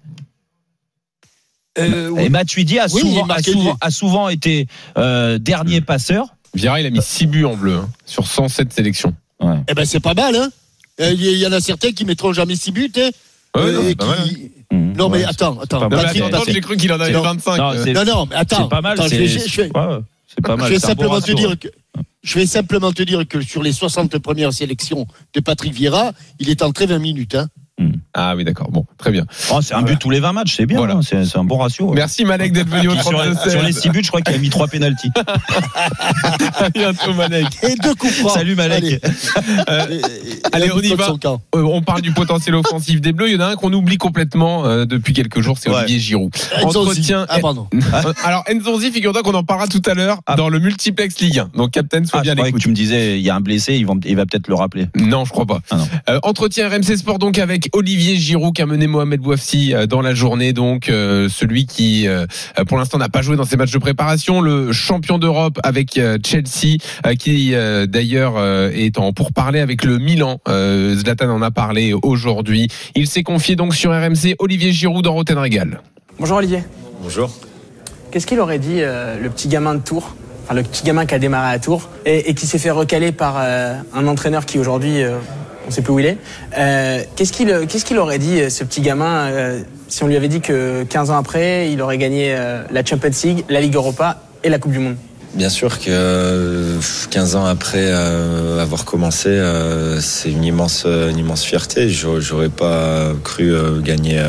[1.78, 2.16] Euh.
[2.18, 6.35] Et Matuidi a, Oui, souvent, a, marquait souvent, des- a souvent été euh, dernier passeur.
[6.56, 9.14] Vieira, il a mis 6 buts en bleu hein, sur 107 sélections.
[9.42, 9.56] Ouais.
[9.70, 10.50] Eh ben, c'est pas mal, hein.
[11.02, 13.10] Euh, Il y, en a certains qui mettront jamais six buts, hein.
[13.56, 14.24] Ouais, non, Euh, pas mal, hein.
[14.28, 15.88] qui- Mmh, Non, mais attends, attends.
[16.48, 17.22] j'ai cru qu'il en avait Non.
[17.22, 17.58] 25.
[17.58, 18.64] Non, Non, non, mais attends.
[18.64, 18.94] C'est pas mal.
[18.94, 20.68] attends, je c'est- vais- je vais- ouais, ouais, c'est pas mal.
[20.68, 21.36] Je vais c'est un bon simplement te ratio.
[21.36, 21.68] dire que
[22.24, 26.50] je vais simplement te dire que sur les 60 premières sélections de Patrick Vieira, il
[26.50, 27.36] est entré 20 minutes.
[27.36, 27.48] Hein.
[28.18, 28.72] Ah oui, d'accord.
[28.72, 29.26] Bon, très bien.
[29.52, 30.78] Oh, c'est un but tous les 20 matchs, c'est bien.
[30.78, 30.94] Voilà.
[30.96, 31.92] hein, C'est c'est un bon ratio.
[31.94, 34.34] Merci Malek d'être venu au Puis sur, 32 sur les 6 buts, je crois qu'il
[34.34, 35.12] a mis 3 pénalties.
[36.58, 37.48] À bientôt Malek.
[37.64, 38.32] Et deux coups francs.
[38.32, 38.84] Salut Malek.
[38.84, 39.00] Allez,
[39.70, 40.02] Euh, Et- et-
[40.54, 41.10] Allez, un on y va.
[41.56, 43.30] Euh, on parle du potentiel offensif des Bleus.
[43.30, 45.78] Il y en a un qu'on oublie complètement euh, depuis quelques jours, c'est Ouais.
[45.80, 46.34] Olivier Giroud.
[46.64, 47.26] Entretien.
[47.30, 47.68] Ah, pardon.
[48.24, 50.36] Alors Nzonzi, figure-toi qu'on en parlera tout à l'heure Ah.
[50.36, 51.50] dans le multiplex Ligue 1.
[51.58, 52.62] Donc Captain, sois Ah, bien que l'écoute.
[52.62, 54.88] tu me disais, il y a un blessé, il va peut-être le rappeler.
[54.96, 55.60] Non, je crois pas.
[55.70, 55.88] Ah non.
[56.10, 60.02] Euh, entretien RMC Sport donc avec Olivier Giroud qui a mené Mohamed Bouafsi euh, dans
[60.02, 62.26] la journée donc euh, celui qui euh,
[62.68, 66.18] pour l'instant n'a pas joué dans ses matchs de préparation, le champion d'Europe avec euh,
[66.26, 70.40] Chelsea euh, qui euh, d'ailleurs euh, est en pourparlers avec le Milan.
[70.48, 72.68] Euh, Zlatan en a parlé aujourd'hui.
[72.96, 75.82] Il s'est confié donc sur RMC Olivier Giroud dans Roten Régal.
[76.20, 76.64] Bonjour Olivier.
[77.02, 77.30] Bonjour.
[78.12, 81.16] Qu'est-ce qu'il aurait dit euh, le petit gamin de Tours, enfin le petit gamin qui
[81.16, 84.58] a démarré à Tours et, et qui s'est fait recaler par euh, un entraîneur qui
[84.58, 85.18] aujourd'hui, euh,
[85.68, 86.18] on sait plus où il est.
[86.58, 87.34] Euh, qu'est-ce
[87.86, 91.12] qu'il aurait dit euh, ce petit gamin euh, si on lui avait dit que 15
[91.12, 92.36] ans après, il aurait gagné
[92.72, 94.96] la Champions League, la Ligue Europa et la Coupe du Monde?
[95.36, 96.80] Bien sûr que euh,
[97.12, 99.40] 15 ans après avoir commencé,
[100.02, 101.88] c'est une immense, une immense fierté.
[101.90, 104.20] J'aurais pas cru gagner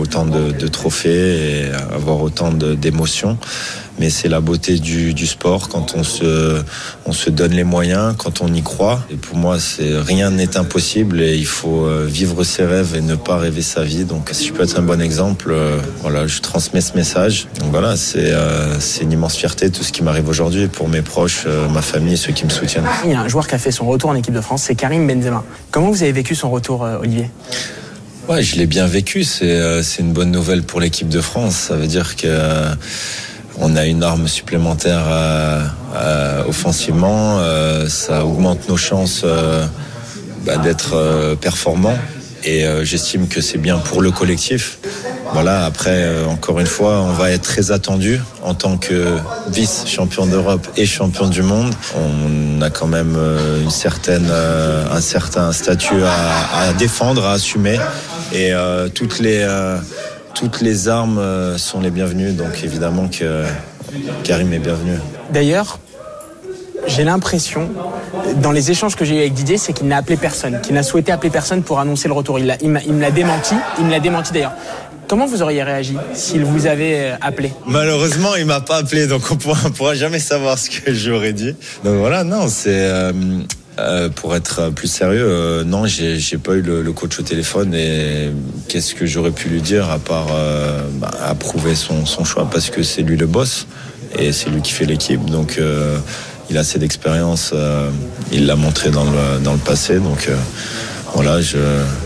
[0.00, 3.36] autant de, de trophées et avoir autant d'émotions.
[3.98, 6.62] Mais c'est la beauté du, du sport quand on se,
[7.04, 9.04] on se donne les moyens, quand on y croit.
[9.10, 13.00] Et pour moi, c'est rien n'est impossible et il faut euh, vivre ses rêves et
[13.00, 14.04] ne pas rêver sa vie.
[14.04, 17.46] Donc, si je peux être un bon exemple, euh, voilà, je transmets ce message.
[17.60, 21.02] Donc voilà, c'est euh, c'est une immense fierté tout ce qui m'arrive aujourd'hui pour mes
[21.02, 22.86] proches, euh, ma famille, ceux qui me soutiennent.
[23.04, 24.74] Il y a un joueur qui a fait son retour en équipe de France, c'est
[24.74, 25.44] Karim Benzema.
[25.70, 27.30] Comment vous avez vécu son retour, Olivier?
[28.28, 29.24] Ouais, je l'ai bien vécu.
[29.24, 31.56] C'est une bonne nouvelle pour l'équipe de France.
[31.56, 32.28] Ça veut dire que
[33.58, 37.38] on a une arme supplémentaire euh, euh, offensivement.
[37.38, 39.24] Euh, ça augmente nos chances
[40.44, 41.98] bah, d'être performants.
[42.44, 44.78] Et j'estime que c'est bien pour le collectif.
[45.32, 45.64] Voilà.
[45.64, 49.16] Après, encore une fois, on va être très attendu en tant que
[49.48, 51.72] vice champion d'Europe et champion du monde.
[51.96, 53.16] On a quand même
[53.62, 57.78] une certaine, un certain statut à, à défendre, à assumer.
[58.32, 58.50] Et
[58.92, 59.46] toutes les
[60.34, 62.32] toutes les armes euh, sont les bienvenues.
[62.32, 63.44] Donc évidemment que
[64.24, 64.98] Karim est bienvenu.
[65.30, 65.78] D'ailleurs,
[66.86, 67.70] j'ai l'impression,
[68.36, 70.82] dans les échanges que j'ai eu avec Didier, c'est qu'il n'a appelé personne, qu'il n'a
[70.82, 72.38] souhaité appeler personne pour annoncer le retour.
[72.38, 74.54] Il, me l'a démenti, il me l'a démenti d'ailleurs.
[75.08, 77.52] Comment vous auriez réagi s'il vous avait euh, appelé?
[77.66, 81.34] Malheureusement, il m'a pas appelé, donc on pourra, on pourra jamais savoir ce que j'aurais
[81.34, 81.54] dit.
[81.84, 83.12] Donc voilà, non, c'est euh,
[83.78, 87.22] euh, pour être plus sérieux, euh, non, j'ai j'ai pas eu le, le coach au
[87.22, 88.30] téléphone et
[88.68, 92.46] qu'est-ce que j'aurais pu lui dire à part euh, bah, approuver son, son choix?
[92.50, 93.66] Parce que c'est lui le boss
[94.18, 95.58] et c'est lui qui fait l'équipe, donc
[96.50, 97.54] il a assez d'expérience,
[98.30, 100.28] il l'a montré dans le dans le passé, donc
[101.14, 101.56] voilà, je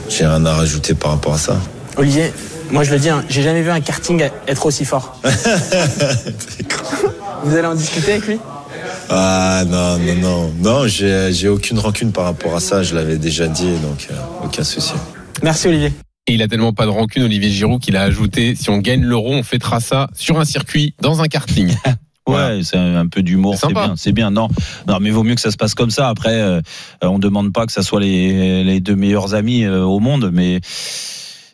[0.09, 1.57] j'ai rien à rajouter par rapport à ça.
[1.97, 2.33] Olivier,
[2.71, 5.21] moi je le dis, hein, j'ai jamais vu un karting être aussi fort.
[7.45, 8.39] vous allez en discuter avec lui?
[9.09, 10.53] Ah non, non, non.
[10.61, 14.15] Non, j'ai j'ai aucune rancune par rapport à ça, je l'avais déjà dit, donc euh,
[14.45, 14.93] aucun souci.
[15.43, 15.93] Merci Olivier.
[16.29, 19.03] Et il a tellement pas de rancune, Olivier Giroud, qu'il a ajouté si on gagne
[19.05, 21.75] l'euro, on fêtera ça sur un circuit, dans un karting.
[22.29, 24.33] Ouais, c'est un peu d'humour, C'est bien, c'est bien.
[24.33, 24.49] Non,
[24.89, 26.09] non, mais vaut mieux que ça se passe comme ça.
[26.09, 26.61] Après, euh,
[27.01, 30.59] on demande pas que ça soit les, les deux meilleurs amis euh, au monde, mais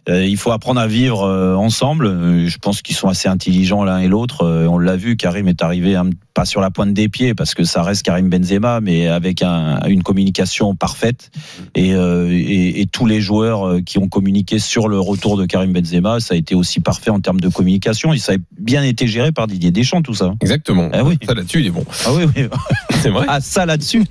[0.08, 2.46] euh, il faut apprendre à vivre euh, ensemble.
[2.48, 4.46] Je pense qu'ils sont assez intelligents l'un et l'autre.
[4.46, 7.54] Euh, On l'a vu, Karim est arrivé un- pas sur la pointe des pieds parce
[7.54, 11.30] que ça reste Karim Benzema, mais avec un- une communication parfaite.
[11.74, 15.44] Et, euh, et, et tous les joueurs euh, qui ont communiqué sur le retour de
[15.46, 18.12] Karim Benzema, ça a été aussi parfait en termes de communication.
[18.12, 20.32] Et ça a bien été géré par Didier Deschamps, tout ça.
[20.40, 20.88] Exactement.
[20.92, 21.18] Ah oui.
[21.26, 21.84] Ça là-dessus, il est bon.
[22.06, 22.44] Ah oui, oui.
[23.02, 23.26] C'est vrai.
[23.28, 24.04] Ah, ça là-dessus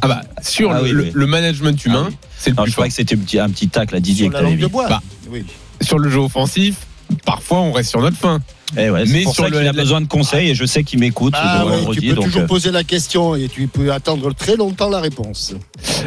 [0.00, 1.10] Ah bah, sur Ah le, oui, le- oui.
[1.14, 2.16] le management humain, Ah oui.
[2.38, 4.24] c'est le Non, plus je croyais que c'était un petit, un petit tacle à Didier
[4.26, 4.88] Sur que la langue de bois.
[4.88, 5.00] Bah.
[5.30, 5.44] Oui.
[5.80, 6.76] Sur le jeu offensif,
[7.24, 8.40] parfois on reste sur notre fin.
[8.76, 10.82] Eh ouais, Mais pour sur ça le- qu'il a besoin de conseils et je sais
[10.84, 13.92] qu'il m'écoute Ah ouais, tu peux donc, toujours euh, poser la question et tu peux
[13.92, 15.54] attendre très longtemps la réponse.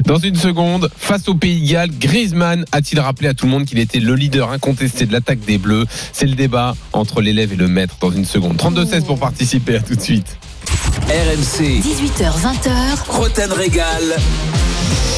[0.06, 3.66] Dans une seconde, face au Pays de Galles, Griezmann a-t-il rappelé à tout le monde
[3.66, 5.86] qu'il était le leader incontesté de l'attaque des Bleus?
[6.12, 8.58] C'est le débat entre l'élève et le maître dans une seconde.
[8.58, 10.38] 32-16 pour participer, à tout de suite.
[11.10, 14.16] RMC, 18h20h, Roten Régal.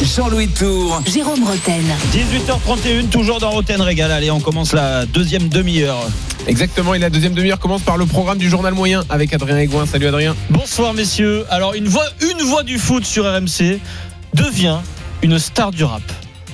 [0.04, 1.02] Jean-Louis Tour.
[1.06, 1.84] Jérôme Roten.
[2.14, 4.12] 18h31, toujours dans Roten Régal.
[4.12, 6.08] Allez, on commence la deuxième demi-heure.
[6.48, 9.86] Exactement, et la deuxième demi-heure commence par le programme du journal moyen avec Adrien Aigouin.
[9.86, 10.36] Salut Adrien.
[10.50, 11.46] Bonsoir messieurs.
[11.50, 13.80] Alors une voix, une voix du foot sur RMC
[14.34, 14.78] devient
[15.22, 16.04] une star du rap.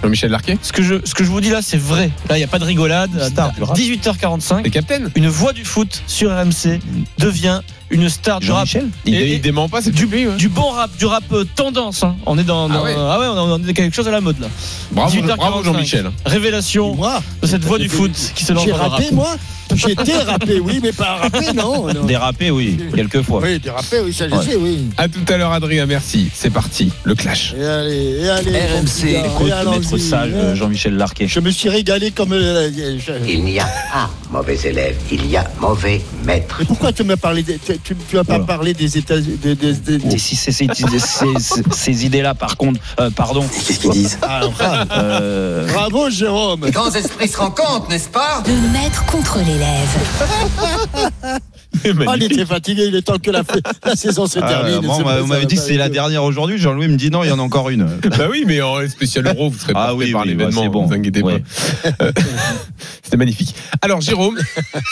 [0.04, 2.12] Jean-Michel Larquet Ce que je, ce que je vous dis là, c'est vrai.
[2.30, 3.12] Là, il n'y a pas de rigolade.
[3.30, 3.78] Star du rap.
[3.78, 4.64] 18h45.
[4.64, 6.80] Le capitaine Une voix du foot sur RMC
[7.20, 8.68] devient une star du rap.
[9.06, 10.28] Il, Et- il dément pas, c'est Du, lui.
[10.28, 10.36] ouais.
[10.36, 12.04] du bon rap, du rap euh, tendance.
[12.04, 12.16] hein.
[12.26, 12.96] On est dans, Ah ouais.
[12.98, 14.48] ah ouais, on est- dans quelque chose à la mode là.
[14.92, 15.36] Bravo, 18h45.
[15.38, 16.12] bravo Jean-Michel.
[16.26, 18.92] Révélation Moi, de cette voix du foot qui se lance j'ai dans le rap.
[18.94, 19.36] rappé, moi
[19.76, 21.88] J'ai dérapé, oui, mais pas rappé, non.
[21.94, 22.04] non.
[22.06, 23.42] Dérapé, oui, quelquefois.
[23.42, 24.44] Oui, dérapé, oui, ça je Ouais.
[24.46, 24.90] sais, oui.
[24.98, 26.30] À tout à l'heure Adrien, merci.
[26.34, 27.56] C'est parti, le clash.
[27.58, 28.52] Et allez, et allez.
[28.52, 31.28] RMC, et maître sage euh, Jean-Michel Larquet.
[31.28, 32.34] Je me suis régalé comme.
[32.34, 32.70] euh,
[33.00, 36.62] je- Il n'y a pas mauvais élève, il y a mauvais maître.
[36.62, 38.46] Et pourquoi tu m'as parlé des, tu, tu- tu as pas Voilà.
[38.46, 43.46] parlé des États si ces, ces- ces- ces- ces idées-là, par contre, euh, pardon.
[43.68, 44.90] Qu'est-ce qu'ils disent Ah, bravo.
[44.92, 46.70] euh, Bravo Jérôme.
[46.72, 48.42] Grands esprits se rencontrent, n'est-ce pas?
[48.46, 51.40] Le maître contre l'élève.
[52.08, 53.44] Ah, il était fatigué, il est temps que la,
[53.86, 54.82] la saison se ah, termine.
[54.86, 55.94] moi, C'est on pas m'avait dit que bah, c'est la écoute.
[55.94, 56.58] dernière aujourd'hui.
[56.58, 57.84] Jean-Louis me dit non, il y en a encore une.
[58.18, 60.62] bah oui, mais en spécial euro, vous serez Ah porté oui, par oui, l'événement, bah,
[60.64, 60.86] c'est bon.
[60.86, 61.44] vous inquiétez Ouais.
[61.84, 62.06] pas.
[62.06, 62.12] Euh,
[63.04, 63.54] C'était magnifique.
[63.82, 64.40] Alors Jérôme,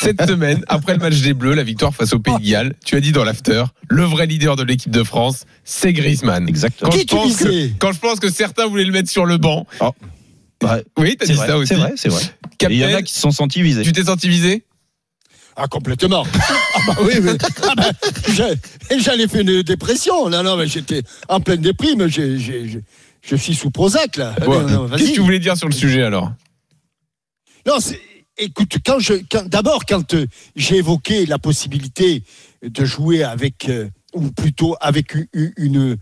[0.01, 2.95] cette semaine, après le match des Bleus, la victoire face au Pays de Galles, tu
[2.95, 6.47] as dit dans l'after, le vrai leader de l'équipe de France, c'est Griezmann.
[6.49, 6.89] Exactement.
[6.89, 9.25] Quand Qui je, tu pense que, quand je pense que certains voulaient le mettre sur
[9.25, 9.65] le banc.
[9.81, 11.67] Ouais, Oui, t'as c'est dit vrai, ça aussi.
[11.69, 12.21] c'est vrai, c'est vrai.
[12.69, 13.81] Il y en a qui se sont sentis visés.
[13.83, 14.63] tu t'es senti visé?
[15.55, 16.25] Ah, complètement.
[16.73, 17.33] Ah, bah oui, mais.
[17.63, 17.89] Ah, bah,
[18.97, 20.29] j'allais faire une dépression.
[20.29, 22.07] Non, non, mais j'étais en pleine déprime.
[22.07, 24.33] Je suis sous Prozac, là.
[24.45, 24.87] Bon.
[24.95, 26.31] Qu'est-ce que tu voulais dire sur le sujet alors
[27.67, 27.77] Non,
[28.37, 32.23] écoute, quand je, quand- d'abord, quand euh, j'ai évoqué la possibilité
[32.63, 35.97] de jouer avec, euh, ou plutôt avec une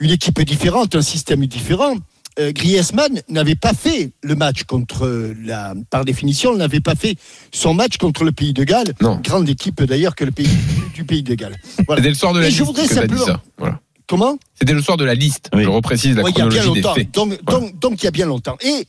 [0.00, 1.94] équipe différente, un système différent,
[2.38, 7.16] euh, Griezmann n'avait pas fait le match contre euh, la, par définition, n'avait pas fait
[7.52, 8.94] son match contre le Pays de Galles.
[9.00, 9.20] Non.
[9.22, 10.48] Grande équipe d'ailleurs que le pays
[10.94, 11.56] du Pays de Galles.
[11.86, 12.00] Voilà.
[12.02, 13.42] C'était le soir de la Et liste je voudrais que simplement- ça.
[13.58, 13.80] Voilà.
[14.06, 14.38] Comment?
[14.58, 15.50] C'était le soir de la liste.
[15.54, 15.64] Oui.
[15.64, 16.94] Je reprécise la Ouais, il y a bien chronologie des longtemps.
[16.94, 17.10] faits.
[17.14, 17.60] Donc, Voilà.
[17.60, 18.56] donc, donc, il y a bien longtemps.
[18.62, 18.86] Et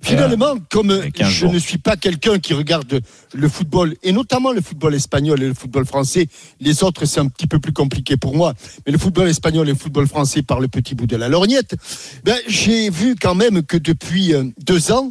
[0.00, 1.52] finalement, comme avec 15 je jours.
[1.52, 3.00] ne suis pas quelqu'un qui regarde
[3.34, 6.26] le football, et notamment le football espagnol et le football français,
[6.60, 8.54] les autres, c'est un petit peu plus compliqué pour moi.
[8.86, 11.76] Mais le football espagnol et le football français par le petit bout de la lorgnette,
[12.24, 15.10] ben, j'ai vu quand même que depuis euh, deux ans,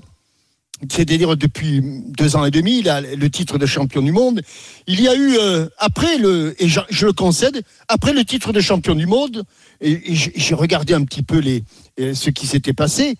[0.89, 4.41] c'est-à-dire depuis deux ans et demi, le titre de champion du monde.
[4.85, 8.53] Il y a eu, euh, après le, et je, je le concède, après le titre
[8.53, 9.43] de champion du monde,
[9.81, 11.63] et, et j'ai regardé un petit peu les,
[11.99, 13.15] euh, ce qui s'était passé.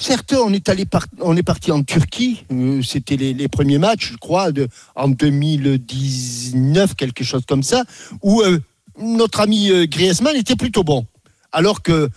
[0.00, 2.44] Certes, on est allé parti en Turquie.
[2.52, 4.50] euh, C'était les, premiers matchs, je crois,
[4.94, 7.82] en 2019, quelque chose comme ça,
[8.22, 8.60] où euh,
[9.00, 11.04] notre ami euh, Griezmann était plutôt bon.
[11.50, 12.10] Alors que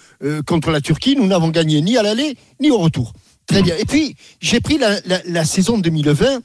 [0.46, 3.14] contre la Turquie, nous n'avons gagné ni à l'aller ni au retour.
[3.48, 3.76] Très bien.
[3.78, 6.42] Et puis, j'ai pris la, saison 2020,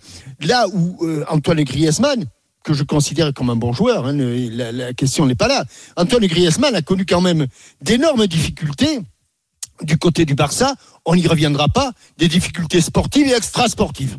[0.46, 0.96] là où
[1.28, 2.24] Antoine Griezmann,
[2.62, 5.64] que je considère comme un bon joueur, hein, la, la question n'est pas là.
[5.96, 7.48] Antoine Griezmann a connu quand même
[7.82, 9.00] d'énormes difficultés
[9.82, 10.74] du côté du Barça.
[11.04, 14.16] On n'y reviendra pas, des difficultés sportives et extrasportives.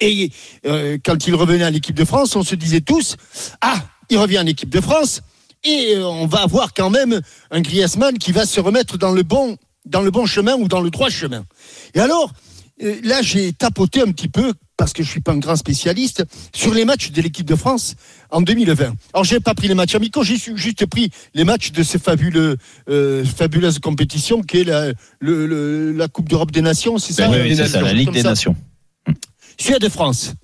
[0.00, 0.30] Et
[0.66, 3.16] euh, quand il revenait à l'équipe de France, on se disait tous
[3.60, 5.22] Ah, il revient en équipe de France
[5.64, 9.22] et euh, on va avoir quand même un Griezmann qui va se remettre dans le
[9.22, 11.44] bon, dans le bon chemin ou dans le droit chemin.
[11.94, 12.32] Et alors,
[13.04, 16.74] là, j'ai tapoté un petit peu, parce que je suis pas un grand spécialiste, sur
[16.74, 17.94] les matchs de l'équipe de France
[18.30, 18.94] en 2020.
[19.12, 22.56] Alors, j'ai pas pris les matchs amicaux, j'ai juste pris les matchs de ces fabuleux,
[22.88, 27.30] euh, fabuleuses compétitions qui est la, le- le- la Coupe d'Europe des Nations, c'est ça
[27.30, 28.30] Oui, oui, ça, la Ligue des ça.
[28.30, 28.56] Nations.
[29.58, 30.34] Suède France.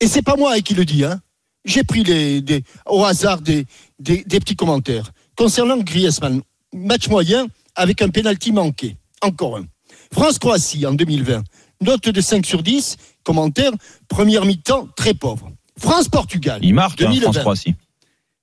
[0.00, 1.20] Et c'est pas moi qui le dis, hein.
[1.64, 3.66] J'ai pris les, des- au hasard des,
[3.98, 5.10] des, des petits commentaires.
[5.36, 8.96] Concernant Griezmann, match moyen avec un pénalty manqué.
[9.22, 9.64] Encore un.
[10.12, 11.42] France-Croatie en 2020.
[11.82, 12.96] Note de 5 sur 10.
[13.24, 13.72] Commentaire.
[14.08, 15.50] Première mi-temps très pauvre.
[15.78, 16.60] France-Portugal.
[16.62, 17.32] Il marque, hein, 2020.
[17.32, 17.74] France-Croatie.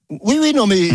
[0.09, 0.89] Oui, oui, non, mais.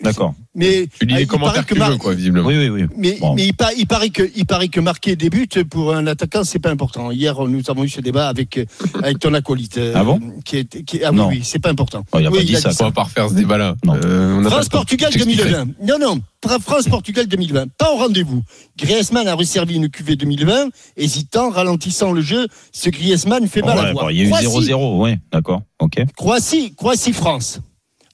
[0.00, 0.34] D'accord.
[0.54, 2.46] Mais Tu lis ah, les il commentaires paraît que que tu Mar- veux, quoi, visiblement.
[2.48, 2.84] Oui, oui, oui.
[2.96, 3.34] mais, Bon.
[3.34, 6.44] mais il, pa- il paraît que, il paraît que marquer des buts pour un attaquant,
[6.44, 7.10] c'est pas important.
[7.10, 8.64] Hier, nous avons eu ce débat avec, euh,
[9.02, 9.78] avec ton acolyte.
[9.78, 10.20] euh, Ah bon?
[10.44, 11.28] qui est, qui- Ah oui, Non.
[11.28, 12.04] oui, c'est pas important.
[12.12, 12.68] Oh, il a Oui, pas dit il a ça.
[12.70, 13.74] dit On va pas refaire ce débat-là.
[13.88, 14.42] Euh.
[14.44, 15.50] France-Portugal J'expliquerai.
[15.50, 15.74] 2020.
[15.86, 16.20] Non, non.
[16.44, 17.66] Fra- France-Portugal 2020.
[17.78, 18.42] Pas au rendez-vous.
[18.78, 20.68] Griezmann a resservi une cuvée 2020.
[20.96, 24.04] Hésitant, ralentissant le jeu, ce Griezmann fait mal Ouais, à voir.
[24.04, 25.62] bon, il y a eu Croatie, 0-0, oui, d'accord.
[25.80, 25.96] Ok.
[26.16, 27.60] Croatie, Croatie-France.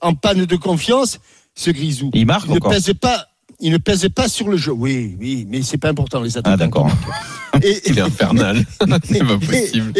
[0.02, 1.18] En panne de confiance,
[1.60, 2.10] ce Grisou.
[2.14, 3.26] Il marque ne encore pèse pas.
[3.62, 4.72] Il ne pas sur le jeu.
[4.72, 6.54] Oui, oui, mais c'est pas important les attaquants.
[6.54, 6.90] Ah, d'accord.
[7.62, 8.56] Et, Il est infernal.
[9.04, 9.92] c'est pas possible.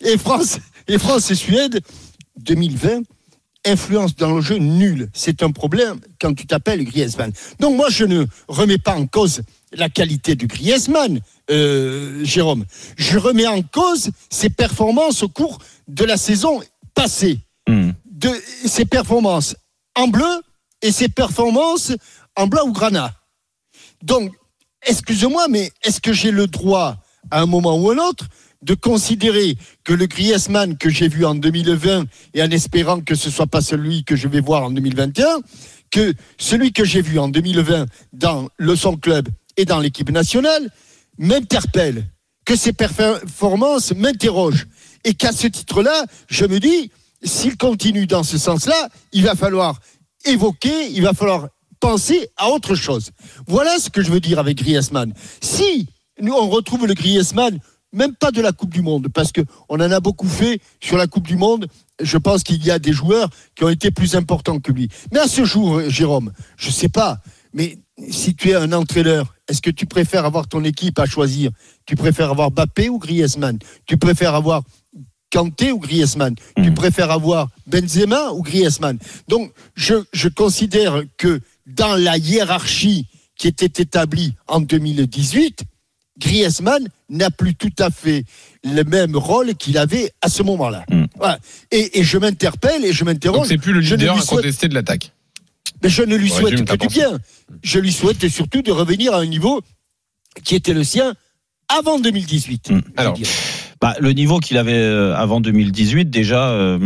[0.00, 1.80] et, France, et France et Suède,
[2.40, 3.02] 2020,
[3.66, 5.10] influence dans le jeu nulle.
[5.14, 7.30] C'est un problème quand tu t'appelles Griezmann.
[7.60, 12.64] Donc moi, je ne remets pas en cause la qualité du Griezmann, euh, Jérôme.
[12.96, 16.60] Je remets en cause ses performances au cours de la saison
[16.94, 17.38] passée.
[17.68, 17.90] Hmm.
[18.10, 18.30] De
[18.64, 19.54] ses performances
[19.94, 20.42] en bleu
[20.84, 21.92] et ses performances
[22.36, 23.14] en granat.
[24.02, 24.32] Donc,
[24.86, 26.98] excuse-moi, mais est-ce que j'ai le droit,
[27.30, 28.26] à un moment ou un autre,
[28.60, 33.30] de considérer que le Griezmann que j'ai vu en 2020 et en espérant que ce
[33.30, 35.40] soit pas celui que je vais voir en 2021,
[35.90, 40.70] que celui que j'ai vu en 2020 dans le son club et dans l'équipe nationale
[41.16, 42.04] m'interpelle,
[42.44, 44.66] que ses performances m'interrogent
[45.04, 46.90] et qu'à ce titre-là, je me dis,
[47.22, 49.80] s'il continue dans ce sens-là, il va falloir
[50.24, 51.48] évoquer, il va falloir
[51.80, 53.10] penser à autre chose.
[53.46, 55.12] Voilà ce que je veux dire avec Griezmann.
[55.40, 55.86] Si
[56.20, 57.58] nous on retrouve le Griezmann,
[57.92, 60.96] même pas de la Coupe du Monde, parce que on en a beaucoup fait sur
[60.96, 61.68] la Coupe du Monde.
[62.02, 64.88] Je pense qu'il y a des joueurs qui ont été plus importants que lui.
[65.12, 67.20] Mais à ce jour, Jérôme, je sais pas.
[67.52, 67.78] Mais
[68.10, 71.50] si tu es un entraîneur, est-ce que tu préfères avoir ton équipe à choisir?
[71.86, 73.58] Tu préfères avoir Bappé ou Griezmann?
[73.86, 74.62] Tu préfères avoir
[75.34, 81.96] Kanté ou Griezmann Tu préfères avoir Benzema ou Griezmann Donc, je, je considère que dans
[81.96, 85.64] la hiérarchie qui était établie en 2018,
[86.20, 88.24] Griezmann n'a plus tout à fait
[88.62, 90.84] le même rôle qu'il avait à ce moment-là.
[91.16, 91.40] Voilà.
[91.72, 93.48] Et, et je m'interpelle et je m'interroge.
[93.48, 95.10] C'est plus le Je ne leader lui à souhaite- de l'attaque.
[95.82, 97.18] mais je ne lui souhaite Jim, que du bien.
[97.64, 99.60] Je lui souhaite surtout de revenir à un niveau
[100.44, 101.14] qui était le sien
[101.68, 102.70] avant 2018.
[102.70, 102.80] Hmm.
[102.86, 103.18] je Alors.
[103.84, 106.78] Bah, le niveau qu'il avait euh, avant 2018, déjà, euh,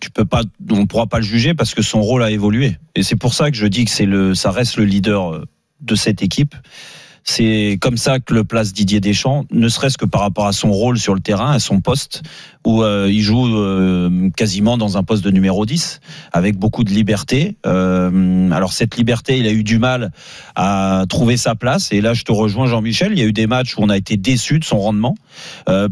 [0.00, 0.24] tu peux
[0.70, 2.76] on ne pourra pas le juger parce que son rôle a évolué.
[2.94, 5.44] Et c'est pour ça que je dis que c'est le, ça reste le leader euh,
[5.80, 6.54] de cette équipe.
[7.24, 10.70] C'est comme ça que le place Didier Deschamps, ne serait-ce que par rapport à son
[10.70, 12.22] rôle sur le terrain, à son poste,
[12.64, 16.00] où euh, il joue euh, quasiment dans un poste de numéro 10,
[16.32, 17.56] avec beaucoup de liberté.
[17.66, 20.12] Euh, alors cette liberté, il a eu du mal
[20.56, 21.92] à trouver sa place.
[21.92, 23.12] Et là, je te rejoins, Jean-Michel.
[23.12, 25.14] Il y a eu des matchs où on a été déçus de son rendement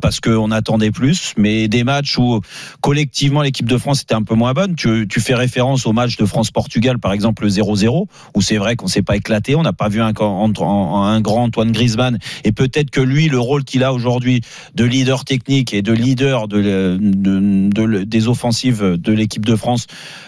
[0.01, 2.41] parce qu'on attendait plus, mais des matchs où
[2.81, 4.77] collectivement l'équipe de France était un peu moins bonne.
[4.77, 8.87] Tu, fais référence au match de France-Portugal, par exemple, le 0-0, où c'est vrai qu'on
[8.87, 9.55] s'est pas éclaté.
[9.57, 12.19] On n'a pas vu un, un, grand Antoine Griezmann.
[12.45, 14.43] Et peut-être que lui, le rôle qu'il a aujourd'hui
[14.75, 19.87] de leader technique et de leader de, de- de- des offensives de l'équipe de France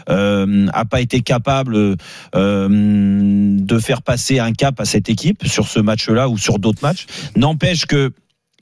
[0.09, 1.97] euh, a pas été capable
[2.35, 6.83] euh, de faire passer un cap à cette équipe sur ce match-là ou sur d'autres
[6.83, 7.07] matchs.
[7.37, 8.13] N'empêche que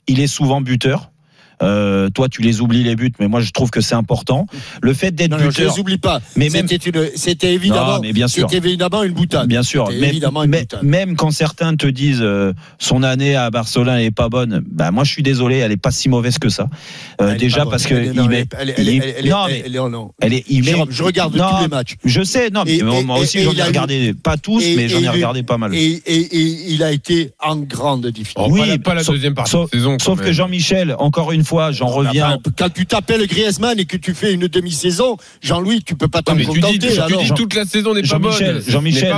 [0.07, 1.12] il est souvent buteur.
[1.63, 4.45] Euh, toi, tu les oublies les buts, mais moi, je trouve que c'est important.
[4.81, 5.73] Le fait d'être Non, non, je buteur.
[5.73, 6.21] les oublie pas.
[6.35, 6.49] Mais
[7.15, 8.49] C'était évidemment, Non, mais bien sûr.
[8.49, 9.47] c'était évidemment une boutade.
[9.47, 10.83] Bien sûr, même, évidemment une mais- boutade.
[10.83, 15.03] même quand certains te disent euh, son année à Barcelone n'est pas bonne, bah moi
[15.03, 16.67] je suis désolé, elle est pas si mauvaise que ça.
[17.21, 19.29] Euh, déjà parce que il non, met, non, elle mais est- elle est-
[19.89, 20.11] non.
[20.21, 21.95] elle est, il met- je regarde non, tous les matchs.
[22.03, 24.75] Je sais, non, mais Et- moi et- aussi j'en ai eu- regardé, pas tous, Et-
[24.75, 25.73] mais j'en ai regardé pas mal.
[25.75, 26.01] Et,
[26.73, 28.49] il a été en grande difficulté.
[28.51, 30.31] Oh, pas la- pas la sauf- deuxième partie sauf- que.
[30.31, 32.27] Jean-Michel, encore une fois, j'en reviens.
[32.27, 36.21] Enfin, quand tu t'appelles Griezmann et que tu fais une demi-saison, Jean-Louis, tu peux pas
[36.21, 36.93] t'en Ouais, mais tu dis, contenter.
[36.93, 37.21] tu alors.
[37.23, 38.31] dis toute la saison n'est pas bonne.
[38.31, 39.13] Jean-Michel, n'est Jean-Michel,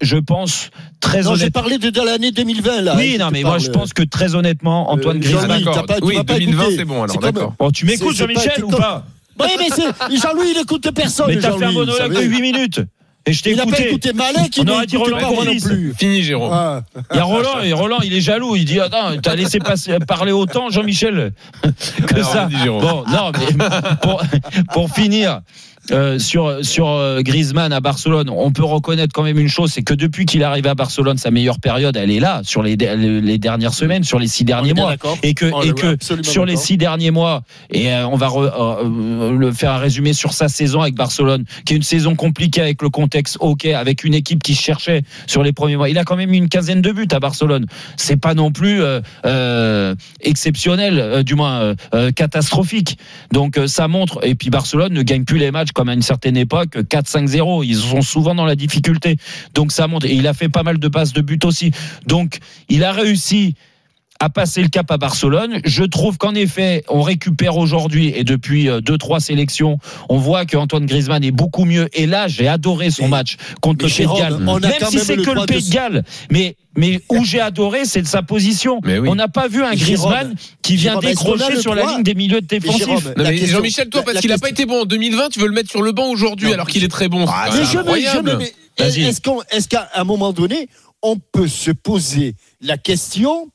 [0.00, 0.70] je, pense
[1.00, 1.60] très Non, j'ai honnêtement.
[1.60, 2.94] parlé de, de l'année 2020 là.
[2.96, 5.64] Oui, Je non, mais moi je pense que très honnêtement, Antoine euh, Griezmann.
[5.64, 6.76] Pas- tu Oui, m'as pas 2020, écouté.
[6.76, 7.54] c'est bon, alors, d'accord.
[7.58, 9.04] Oh, tu m'écoutes Jean-Michel ou pas
[9.38, 11.26] Oui, mais c'est Jean-Louis, il n'écoute personne.
[11.28, 12.26] Mais t'as fait un monologue de savez.
[12.26, 12.80] 8 minutes.
[13.26, 13.88] Et je t'ai Il n'a pas écouté.
[13.88, 15.94] écouté Malin qui On ne aurait dit Roland pas moi non plus.
[15.98, 16.50] Fini, Jérôme.
[16.52, 16.82] Ah.
[17.12, 18.56] Il y a Roland et Roland, il est jaloux.
[18.56, 21.32] Il dit Attends, t'as laissé passer, parler autant, Jean-Michel,
[22.06, 22.48] que Alors, ça.
[22.66, 23.66] Bon, non, mais
[24.02, 24.22] pour,
[24.72, 25.40] pour finir.
[25.92, 29.82] Euh, sur sur euh, Griezmann à Barcelone, on peut reconnaître quand même une chose, c'est
[29.82, 32.76] que depuis qu'il est arrivé à Barcelone, sa meilleure période, elle est là sur les,
[32.76, 36.56] les dernières semaines, sur les six derniers mois, et que On et que sur les
[36.56, 40.48] six derniers mois, et euh, on va re- euh, le faire un résumé sur sa
[40.48, 44.42] saison avec Barcelone, qui est une saison compliquée avec le contexte OK, avec une équipe
[44.42, 45.88] qui se cherchait sur les premiers mois.
[45.88, 47.66] Il a quand même eu une quinzaine de buts à Barcelone.
[47.96, 51.74] C'est pas non plus euh, euh, exceptionnel, du moins
[52.14, 52.98] catastrophique.
[53.32, 54.20] Donc ça montre.
[54.22, 57.64] Et puis Barcelone ne gagne plus les matchs comme à une certaine époque 4-5-0.
[57.64, 59.16] Ils sont souvent dans la difficulté.
[59.54, 60.06] Donc ça montre.
[60.06, 61.72] Et il a fait pas mal de passes de but aussi.
[62.06, 63.54] Donc il a réussi
[64.20, 65.60] à passer le cap à Barcelone.
[65.64, 69.78] Je trouve qu'en effet, on récupère aujourd'hui et depuis euh, deux trois sélections,
[70.10, 71.88] on voit que Antoine Griezmann est beaucoup mieux.
[71.94, 74.38] Et là, j'ai adoré son Mais- match contre le Pays de Galles.
[74.46, 77.40] on a Même si c'est que le de Pays de Galles, mais mais où j'ai
[77.40, 78.80] adoré, c'est de sa position.
[78.84, 79.08] Mais oui.
[79.10, 82.14] On n'a pas vu un Jérôme, Griezmann qui vient Jérôme, décrocher sur la ligne des
[82.14, 83.08] milieux défensifs.
[83.16, 85.48] Mais question- Jean-Michel, toi, parce qu'il a question- pas été bon en 2020, tu veux
[85.48, 87.24] le mettre sur le banc aujourd'hui alors qu'il est très bon.
[87.26, 90.68] Ah, C'est Mais est-ce qu'à un moment donné,
[91.02, 93.48] on peut se poser la question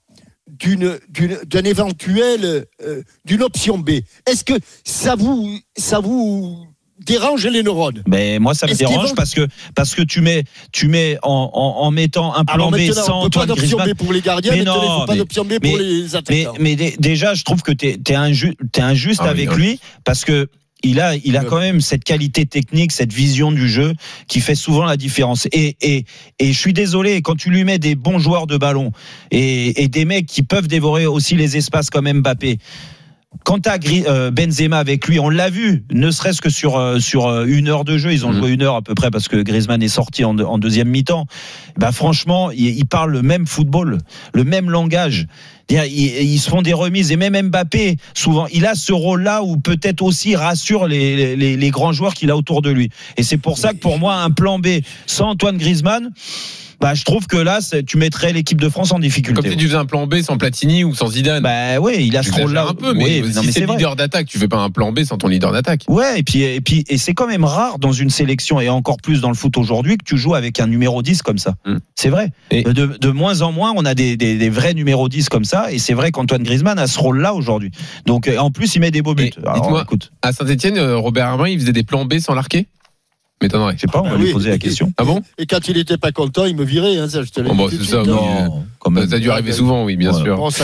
[0.60, 3.92] d'une, d'une, d'un éventuel, euh, d'une option B
[4.30, 4.54] Est-ce que
[4.84, 6.66] ça vous, ça vous
[7.06, 8.02] dérange les neurones?
[8.08, 11.18] Mais moi, ça me Est-ce dérange vont- parce que parce que tu mets tu mets
[11.24, 13.94] en, en, en mettant un plan Alors B maintenant, sans on peut pas d'option Griezmann.
[13.94, 15.60] B pour les gardiens, Mais mais il ne non, faut pas mais- d'option B mais-
[15.70, 16.54] pour les Mais, attaquants.
[16.60, 19.56] mais dé- déjà, je trouve que tu es, injuste, injuste Ah oui, avec oui.
[19.58, 20.48] lui parce que
[20.86, 23.94] il a, il a quand même cette qualité technique, cette vision du jeu
[24.28, 25.48] qui fait souvent la différence.
[25.52, 26.06] Et, et,
[26.40, 28.92] et je suis désolé, quand tu lui mets des bons joueurs de ballon
[29.32, 32.58] et, et des mecs qui peuvent dévorer aussi les espaces comme Mbappé,
[33.44, 33.76] Quant à
[34.08, 37.68] euh, Benzema avec lui, on l'a vu, ne serait-ce que sur euh, sur euh, une
[37.68, 38.40] heure de jeu, ils ont Mhm.
[38.40, 41.26] joué une heure à peu près parce que Griezmann est sorti en, en deuxième mi-temps.
[41.78, 43.98] Bah franchement, ils, ils parlent le même football,
[44.34, 45.28] le même langage.
[45.70, 50.02] Ils se font des remises et même Mbappé, souvent, il a ce rôle-là où peut-être
[50.02, 52.90] aussi rassure les, les, les grands joueurs qu'il a autour de lui.
[53.18, 54.68] Et c'est pour ça que pour moi, un plan B
[55.08, 56.12] sans Antoine Griezmann,
[56.82, 59.42] bah, je trouve que là, tu mettrais l'équipe de France en difficulté.
[59.42, 61.42] Comme si tu faisais un plan B sans Platini ou sans Zidane.
[61.44, 64.28] Bah ouais, il a ce rôle-là un peu, mais, Oui, si c'est le leader d'attaque,
[64.28, 65.84] tu fais pas un plan B sans ton leader d'attaque.
[65.88, 68.98] Ouais, et puis, et puis, et c'est quand même rare dans une sélection et encore
[68.98, 71.56] plus dans le foot aujourd'hui que tu joues avec un numéro 10 comme ça.
[71.66, 71.76] Mm.
[71.96, 72.30] C'est vrai.
[72.52, 75.46] Et- De, de moins en moins, on a des, des, des vrais numéros 10 comme
[75.46, 77.72] ça, et c'est vrai qu'Antoine Griezmann a ce rôle-là aujourd'hui.
[78.06, 79.32] Donc, euh, en plus, il met des beaux buts.
[79.46, 82.68] Alors, écoute, À Saint-Etienne, Robert Armin, il faisait des plans B sans l'arquer
[83.42, 83.74] M'étonnerait.
[83.76, 84.32] je sais pas, on va Ah lui oui.
[84.34, 84.92] poser la question.
[84.98, 86.98] Ah bon Et quand il n'était pas content, il me virait.
[86.98, 88.04] Hein, ça, je te l'ai Bon, dit bah, ça, hein.
[88.06, 89.10] Non, quand même.
[89.10, 90.22] Ça a dû arriver souvent, oui, bien Ouais.
[90.24, 90.38] sûr.
[90.38, 90.64] Bon, ça,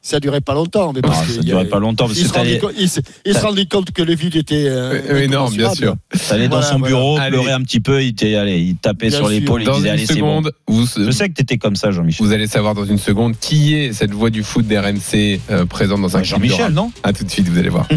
[0.00, 0.92] ça durait pas longtemps.
[0.92, 2.78] Mais Non, parce ça durait avait- pas longtemps parce il que se, rendait, t'allais- co-
[2.78, 5.96] il se- il se rendait compte que le vide était euh, Euh, énorme, bien sûr.
[6.28, 9.18] T'allais dans Voilà, son bureau, pleurer un petit peu, il, t'est- allez, il tapait Bien
[9.18, 10.42] sur l'épaule, il Dans disait une allez, c'est bon.
[10.42, 12.24] seconde, vous, Je sais que t'étais comme ça, Jean-Michel.
[12.24, 16.00] vous allez savoir dans une seconde qui est cette voix du foot d'RMC euh, présente
[16.02, 17.88] dans un Bah, Jean-Michel, non À tout de suite, vous allez voir.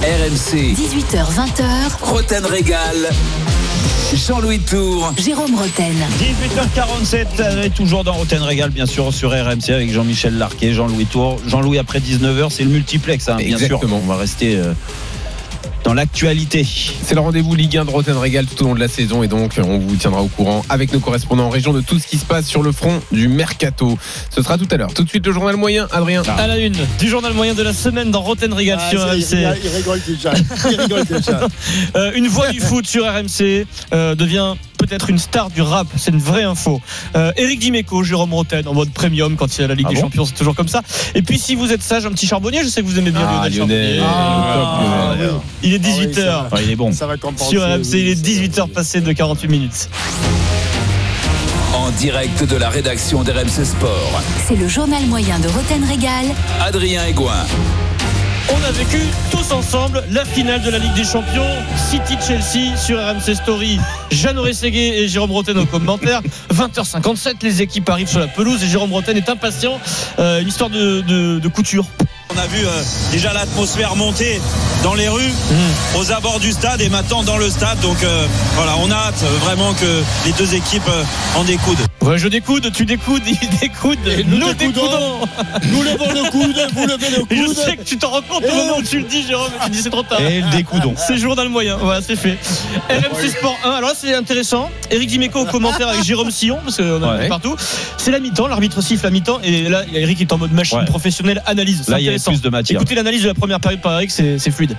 [0.00, 2.96] RMC, 18h, 20h, Roten Régal,
[4.14, 5.12] Jean-Louis Tour.
[5.18, 5.94] Jérôme Roten.
[6.18, 11.06] 18h47, on est toujours dans Roten Régal, bien sûr, sur RMC avec Jean-Michel Larquet, Jean-Louis
[11.06, 11.38] Tour.
[11.46, 13.80] Jean-Louis, après 19h, c'est le multiplex, hein, bien sûr.
[13.90, 14.72] On va rester euh,
[15.84, 16.66] dans l'actualité.
[17.02, 19.28] C'est le rendez-vous Ligue 1 de Rotten Régal tout au long de la saison et
[19.28, 22.18] donc on vous tiendra au courant avec nos correspondants en région de tout ce qui
[22.18, 23.98] se passe sur le front du mercato.
[24.34, 24.92] Ce sera tout à l'heure.
[24.92, 26.22] Tout de suite le journal moyen, Adrien.
[26.36, 29.16] À la une du journal moyen de la semaine dans Roten Regal Ah, sur RMC.
[29.32, 30.32] il- il rigole déjà.
[30.70, 31.40] Il rigole déjà.
[31.96, 35.86] Euh, une voix du foot sur RMC euh, devient peut-être une star du rap.
[35.96, 36.80] C'est une vraie info.
[37.16, 39.90] Euh, Eric Dimeco, Jérôme Roten en mode premium quand il y a la Ligue Ah
[39.90, 40.80] des bon Champions, c'est toujours comme ça.
[41.14, 43.26] Et puis si vous êtes sage, un petit charbonnier, je sais que vous aimez bien
[43.28, 43.98] Ah, Lionel, Lionel.
[43.98, 44.88] Charbonnier.
[44.90, 45.30] Ah, Lionel.
[45.62, 46.14] Il est Ah oui, 18h.
[46.24, 46.92] ça Ouais, il est bon.
[46.92, 47.50] Ça va compenser.
[47.50, 49.88] sur RMC, il est oui, 18h passé de 48 minutes.
[51.74, 56.26] En direct de la rédaction d'RMC Sport, C'est le journal moyen de Roten Régal.
[56.60, 57.44] Adrien Egoin.
[58.50, 61.44] On a vécu tous ensemble la finale de la Ligue des Champions,
[61.90, 63.78] City-Chelsea sur RMC Story.
[64.10, 66.22] Jeannot Rességué et Jérôme Roten au commentaire.
[66.54, 69.78] 20h57, les équipes arrivent sur la pelouse et Jérôme Roten est impatient.
[70.18, 71.86] Euh, une histoire de couture.
[72.38, 74.40] On a vu euh, déjà l'atmosphère monter
[74.84, 76.00] dans les rues, mhm.
[76.00, 77.80] aux abords du stade et maintenant dans le stade.
[77.80, 80.88] Donc euh, voilà, on a hâte euh, vraiment que les deux équipes
[81.34, 81.82] en découdent.
[82.00, 83.98] Ouais, je découde, tu découdes, il découde.
[84.26, 85.20] Nous, nous découdons.
[85.64, 87.28] Nous levons le coude, vous levez le coude.
[87.30, 89.50] Je sais que tu t'en rends compte au moment où tu le dis, Jérôme.
[89.64, 90.20] Tu dis c'est trop tard.
[90.20, 90.94] Et le découdons.
[91.08, 91.76] C'est jour dans le moyen.
[91.76, 92.38] Voilà, c'est fait.
[92.88, 93.70] Ah RMC Sport 1.
[93.70, 94.70] Alors c'est intéressant.
[94.90, 97.56] Eric Dimeco au commentaire avec Jérôme Sillon, parce qu'on a partout.
[97.96, 98.46] C'est la mi-temps.
[98.46, 99.40] L'arbitre siffle la mi-temps.
[99.42, 101.82] Et là, Eric est en mode machine professionnelle, analyse.
[101.84, 102.27] C'est intéressant.
[102.36, 102.72] De.
[102.74, 104.76] Écoutez l'analyse de la première période par Eric, c'est fluide.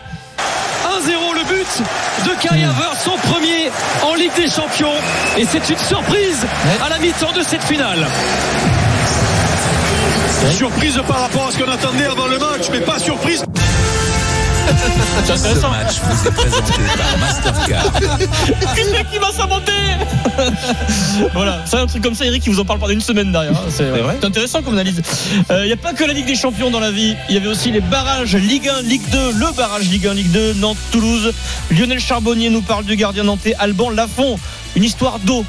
[0.84, 1.84] 1-0 le but
[2.26, 2.70] de Kai hmm.
[2.70, 3.72] Havertz, son premier
[4.04, 4.93] en Ligue des Champions.
[5.38, 6.45] Et c'est une surprise
[6.86, 8.06] à la mi-temps de cette finale.
[10.52, 13.43] Surprise par rapport à ce qu'on attendait avant le match, mais pas surprise.
[15.26, 15.70] C'est Ce intéressant.
[15.72, 17.91] match vous est présenté par Mastercard.
[19.11, 19.72] Qui va s'inventer
[21.34, 23.51] Voilà, c'est un truc comme ça, Eric, qui vous en parle pendant une semaine derrière.
[23.53, 23.70] hein.
[23.70, 25.01] C'est intéressant comme analyse.
[25.49, 27.47] Il n'y a pas que la Ligue des Champions dans la vie, il y avait
[27.47, 31.34] aussi les barrages Ligue 1, Ligue 2, le barrage Ligue 1, Ligue 2, Nantes-Toulouse.
[31.72, 34.38] Lionel Charbonnier nous parle du gardien nantais Alban Lafont.
[34.76, 35.43] Une histoire d'eau.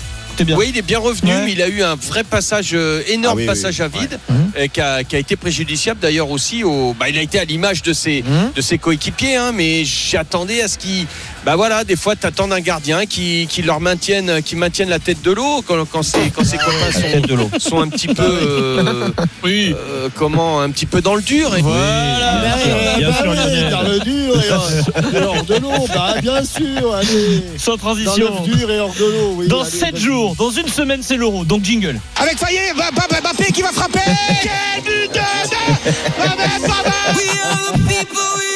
[0.45, 0.57] Bien.
[0.57, 1.45] Oui, il est bien revenu, Ouais.
[1.45, 3.85] mais il a eu un vrai passage, euh, énorme Ah oui, passage oui.
[3.85, 4.53] à vide, Mhm.
[4.59, 6.65] euh, qui, a, qui a été préjudiciable d'ailleurs aussi.
[6.65, 8.53] Au, bah, il a été à l'image de ses, Mhm.
[8.57, 11.07] de ses coéquipiers, hein, mais j'attendais à ce qu'il.
[11.45, 14.99] Bah voilà, des fois, tu attends un gardien qui, qui leur maintienne, qui maintienne la
[14.99, 17.51] tête de l'eau quand, quand, ses, quand ses copains sont, de l'eau.
[17.59, 18.23] sont un petit peu.
[18.23, 19.09] euh,
[19.43, 19.75] Oui.
[19.75, 21.57] euh, comment Un petit peu dans le dur.
[21.57, 22.43] Et Voilà.
[22.43, 24.71] Bien sûr, Bah sûr, oui, dans le dur et hors-
[25.15, 27.43] et hors de l'eau, bah bien sûr, allez.
[27.57, 28.45] Sans Dans transition.
[28.45, 29.49] le dur et hors de l'eau, oui.
[29.49, 30.01] Dans allez, 7 vas-y.
[30.03, 31.45] jours, dans une semaine, c'est l'euro.
[31.45, 31.99] Donc jingle.
[32.17, 33.99] Avec Fayet, Mbappé qui va frapper.
[34.43, 35.20] Quel but de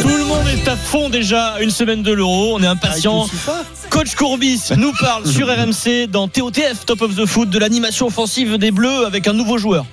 [0.00, 2.56] Tout le monde est à fond déjà une semaine de l'euro.
[2.56, 3.22] On est impatient.
[3.24, 3.64] Youssoufa.
[3.90, 8.56] Coach Courbis nous parle sur RMC dans TOTF Top of the Foot de l'animation offensive
[8.58, 9.86] des Bleus avec un nouveau joueur.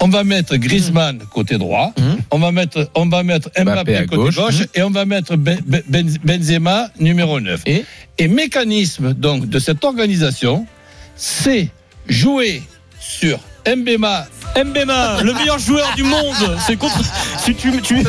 [0.00, 2.18] On va mettre Griezmann côté droit, Mhm.
[2.32, 4.34] on va mettre, on va mettre Mbappé, côté gauche.
[4.34, 7.60] gauche, et on va mettre Ben- Ben- Benzema numéro 9.
[7.66, 7.84] Et
[8.18, 10.66] Et mécanisme donc de cette organisation,
[11.16, 11.68] c'est
[12.08, 12.62] jouer
[13.00, 14.26] sur Mbema.
[14.66, 16.58] Mbema, le meilleur joueur du monde.
[16.66, 17.00] C'est contre.
[17.42, 18.04] Si tu, tu,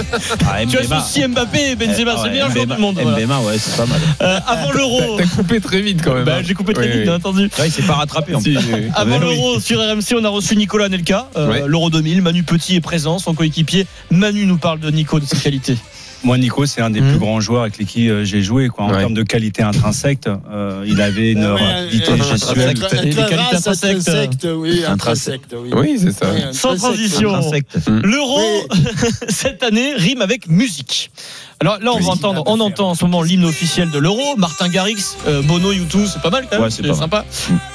[0.45, 2.95] Ah, tu associes Mbappé et Benzema, c'est le meilleur joueur du monde.
[3.01, 3.18] voilà.
[3.18, 4.01] Mbema, ouais, c'est pas mal.
[4.22, 5.18] Euh, avant l'euro.
[5.18, 6.26] T'as coupé très vite quand même.
[6.26, 6.41] Bah, hein.
[6.43, 7.04] j'ai coupé très Oui, vite, oui.
[7.06, 7.49] bien entendu.
[7.60, 8.74] Ouais, il s'est pas rattrapé en Si, plus.
[8.74, 8.89] oui.
[8.93, 12.22] Avant l'euro sur RMC, on a reçu Nicolas Nelka, euh, l'Euro 2000.
[12.22, 13.88] Manu Petit est présent, son coéquipier.
[14.12, 15.78] Manu nous parle de Nico, de ses qualités.
[16.24, 17.09] Moi, Nico, c'est un des Mhm.
[17.11, 18.69] plus grands joueurs avec lesquels euh, j'ai joué.
[18.69, 18.86] Quoi.
[18.86, 18.99] En Ouais.
[18.99, 22.69] termes de qualité intrinsèque, euh, il avait une rapidité euh, gestuelle.
[22.69, 24.45] intrinsèques,
[24.88, 25.41] intrinsèques,
[25.76, 26.32] oui, c'est ça.
[26.34, 27.36] Oui, Sans transition.
[27.36, 27.65] Intrinsèque.
[27.88, 28.39] L'euro,
[28.71, 28.80] Oui.
[29.30, 31.11] cette année, rime avec musique.
[31.59, 34.36] Alors là, on va entendre, on entend en ce moment l'hymne officiel de l'euro.
[34.38, 36.63] Martin Garrix, euh, Bono, U2, c'est pas mal quand même.
[36.65, 37.26] Ouais, c'est sympa.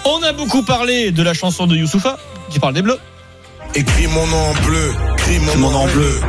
[0.04, 2.18] On a beaucoup parlé de la chanson de Youssoufa,
[2.50, 2.98] qui parle des bleus.
[3.74, 5.94] Écris mon nom en bleu, écris mon, nom en bleu.
[5.94, 6.20] Bleu,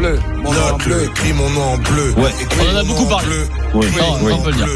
[0.00, 1.04] mon nom en bleu.
[1.04, 2.14] écris mon nom en bleu.
[2.16, 2.30] Ouais.
[2.60, 3.36] On en a beaucoup parlé.
[3.74, 3.86] Oui.
[3.98, 4.66] Non, on peut le dire.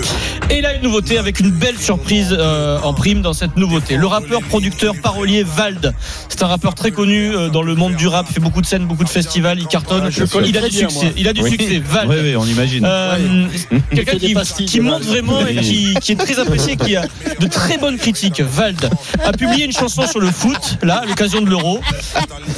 [0.50, 3.96] Et là, une nouveauté avec une belle surprise euh, en prime dans cette nouveauté.
[3.96, 5.94] Le rappeur, producteur, parolier Vald.
[6.28, 8.26] C'est un rappeur très connu euh, dans le monde du rap.
[8.28, 9.58] Il fait beaucoup de scènes, beaucoup de festivals.
[9.60, 10.10] Il cartonne.
[10.10, 11.12] Ah, il a du bien, succès.
[11.16, 11.50] Il a du Oui.
[11.52, 11.80] succès.
[11.84, 12.10] Vald.
[12.10, 12.84] Oui, oui, on imagine.
[12.84, 13.46] Euh,
[13.94, 15.24] Quelqu'un qui, qui monte Vald.
[15.24, 17.04] vraiment et qui, qui est très apprécié, qui a
[17.38, 18.40] de très bonnes critiques.
[18.40, 18.90] Vald
[19.24, 21.80] a publié une chanson sur le foot, là, à l'occasion de l'Euro.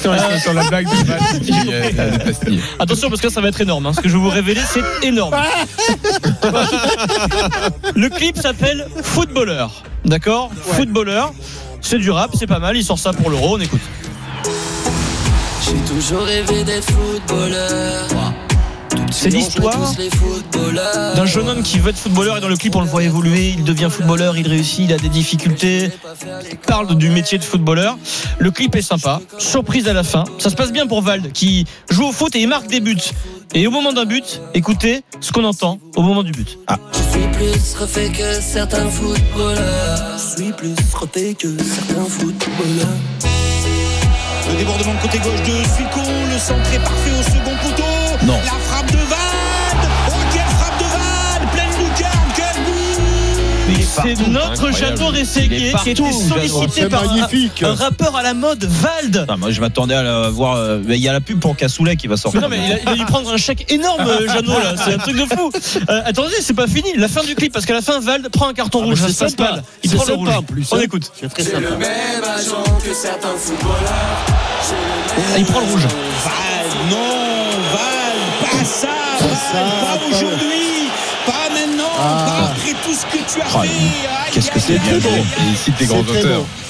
[0.00, 3.86] Sur, sur la blague de Val, Attention parce que ça va être énorme.
[3.86, 3.92] hein.
[3.94, 5.34] Ce que je vais vous révéler, c'est énorme.
[7.94, 9.70] Le clip s'appelle Footballeur.
[10.04, 10.50] D'accord?
[10.72, 11.32] Footballeur.
[11.80, 12.76] C'est du rap, c'est pas mal.
[12.76, 13.56] Il sort ça pour l'Euro.
[13.56, 13.80] On écoute.
[15.64, 18.06] J'ai toujours rêvé d'être footballeur.
[19.14, 19.94] C'est l'histoire
[21.14, 23.54] d'un jeune homme qui veut être footballeur et dans le clip on le voit évoluer,
[23.56, 25.90] il devient footballeur, il réussit, il a des difficultés,
[26.50, 27.96] il parle du métier de footballeur.
[28.38, 30.24] Le clip est sympa, surprise à la fin.
[30.38, 32.96] Ça se passe bien pour Vald qui joue au foot et il marque des buts.
[33.54, 36.58] Et au moment d'un but, écoutez ce qu'on entend au moment du but.
[36.66, 36.76] Ah.
[36.92, 40.18] Je suis plus refait que certains footballeurs.
[40.18, 42.88] Je suis plus refait que certains footballeurs.
[44.50, 48.26] Le débordement de côté gauche de Suicon, le centre est parfait au second poteau.
[48.26, 48.38] Non.
[48.44, 48.63] La
[54.02, 57.62] C'est notre Jeannot Rességuier qui a été sollicité par un, magnifique.
[57.62, 59.26] un rappeur à la mode, Vald.
[59.28, 60.56] Non, moi, je m'attendais à la voir.
[60.56, 62.40] euh, mais Il y a la pub pour Cassoulet qui va sortir.
[62.48, 64.74] Mais non, mais il a, il a dû prendre un chèque énorme, euh, Jeannot, là.
[64.84, 65.50] C'est un truc de fou.
[65.88, 66.92] Euh, attendez, c'est pas fini.
[66.96, 69.00] La fin du clip, parce qu'à la fin, Vald prend un carton Ah, rouge.
[69.00, 69.60] Ça c'est se passe.
[69.82, 70.28] Il prend le rouge.
[70.36, 70.80] en plus, On hein.
[70.82, 71.10] écoute.
[71.36, 74.24] C'est le même agent que certains footballeurs.
[75.34, 75.86] Ah, il prend le rouge.
[76.90, 76.96] Non,
[84.32, 85.10] Qu'est-ce que c'est bien joué.
[85.50, 86.02] il cite grands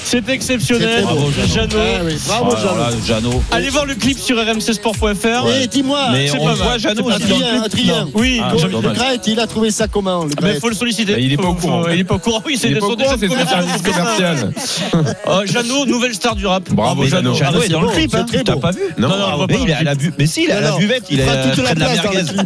[0.03, 0.29] C'est auteurs.
[0.33, 1.03] exceptionnel.
[1.03, 1.75] Bravo, Jeannot.
[1.79, 3.43] Ah oui, bravo, Oh là Jeannot.
[3.51, 5.47] Allez voir le clip sur rmcsport.fr.
[5.61, 6.79] Et dis-moi, Mais c'est on pas mal.
[6.79, 8.07] Jeannot, Adrien.
[8.13, 8.93] Oui, Ah, Le-.
[8.93, 11.13] Gret, il a trouvé ça comment le Mais Gret faut le solliciter.
[11.13, 11.83] Bah, il est pas au courant.
[11.91, 12.41] Il est pas au courant.
[12.45, 14.49] Oui, c'est Il est des services commerciaux.
[15.27, 16.69] Oh, Jeannot, nouvelle star du rap.
[16.71, 17.33] Bravo, Mais Jeannot.
[17.33, 18.13] Jeannot est c'est dans le clip.
[18.15, 18.25] hein.
[18.45, 19.09] T'as pas vu Non,
[19.49, 21.51] Mais il est à la Mais si, il est à la buvette, il est prend
[21.51, 21.99] toute la place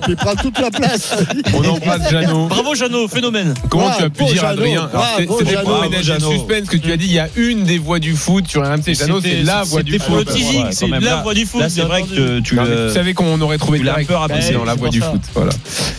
[0.08, 1.16] il prend toute la place.
[1.54, 1.62] On
[2.10, 2.48] Jeannot.
[2.48, 3.54] Bravo Jeannot, phénomène.
[3.70, 4.54] Comment tu as pu Bravo, dire Jeannot.
[4.62, 4.90] Adrien
[5.40, 7.06] C'était pour ménager le suspense que tu as dit.
[7.06, 8.94] Il y a une des voix du foot sur RMC.
[8.94, 10.34] Jeannot, c'est la voix du C'était pour le foot.
[10.34, 11.62] teasing, c'est la voix du foot.
[11.62, 12.90] Là, c'est vrai que tu le.
[12.94, 15.22] savais qu'on aurait trouvé tu l'as direct un peu rabaissé, dans la voix du foot.
[15.34, 15.52] Voilà.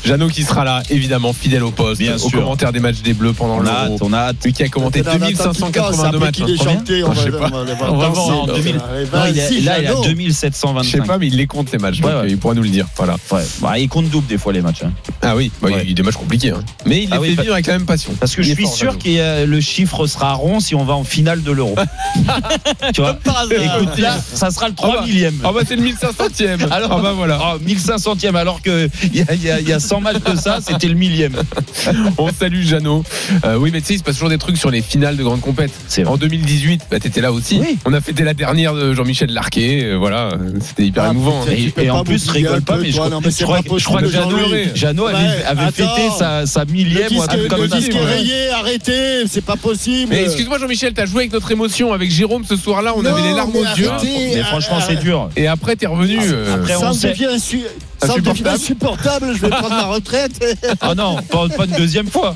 [0.05, 2.39] Jeannot qui sera là, évidemment, fidèle au poste, Bien au sûr.
[2.41, 3.99] commentaire des matchs des Bleus pendant a l'Euro.
[4.01, 4.37] on a hâte.
[4.45, 6.41] Lui qui a commenté Dans la 2582 matchs.
[6.43, 6.47] Hein.
[6.63, 7.25] chanté, on va
[7.75, 8.31] voir voir danser.
[8.33, 8.81] en 2000.
[8.91, 10.03] Allez, Non, il est- vas-y, là, il à Jeannot.
[10.03, 11.07] Je sais 2725.
[11.07, 12.11] pas, mais il les compte les matchs, ouais.
[12.29, 12.87] il pourra nous le dire.
[12.97, 13.17] Voilà.
[13.31, 13.83] Ouais.
[13.83, 14.83] Il compte double des fois les matchs.
[14.85, 14.93] hein.
[15.23, 16.51] Ah oui, bah, il y a des matchs compliqués.
[16.51, 16.63] hein.
[16.87, 18.00] Mais il les fait vivre avec la même passion.
[18.19, 21.43] Parce que je suis sûr que le chiffre sera rond si on va en finale
[21.43, 21.75] de l'euro.
[22.95, 23.77] tu vois Par hasard.
[23.79, 25.35] Écoute, là, ça sera le 3 Ah bah- millième.
[25.45, 26.69] Ah bah c'est le 1500ème.
[26.71, 27.39] Alors, ah bah voilà.
[27.43, 30.59] Oh, 1500ème, alors qu'il y, a- il y, a- y a 100 matchs de ça,
[30.67, 31.35] c'était le millième.
[32.19, 33.05] On salue Jeannot.
[33.45, 35.23] Euh, oui, mais tu sais, il se passe toujours des trucs sur les finales de
[35.23, 35.73] grandes compètes.
[36.07, 37.59] En 2018, bah, t'étais là aussi.
[37.61, 37.79] Oui.
[37.85, 39.83] On a fêté la dernière de Jean-Michel Larquet.
[39.85, 40.31] euh, voilà,
[40.61, 41.43] c'était hyper Ah, émouvant.
[41.45, 41.85] putain, hein.
[41.85, 42.97] Et, en plus, rigole pas, mais je,
[43.45, 43.61] crois-
[44.01, 44.09] que
[44.75, 46.09] Jeannot, avait, fêté
[46.47, 47.77] sa, millième ou un truc comme ça.
[47.99, 50.11] Rayé, arrêtez, c'est pas possible.
[50.11, 53.35] Mais excuse-moi Jean-Michel, t'as joué avec notre émotion avec Jérôme ce soir-là, on avait les
[53.35, 53.91] larmes aux yeux.
[54.35, 55.31] Mais franchement, euh, c'est dur.
[55.37, 56.19] Et après, t'es revenu.
[56.23, 57.27] euh, Après, ça on devient
[58.03, 58.49] Insupportable.
[58.49, 60.33] insupportable, je vais prendre ma retraite.
[60.81, 62.35] Ah non, pas, pas une deuxième fois.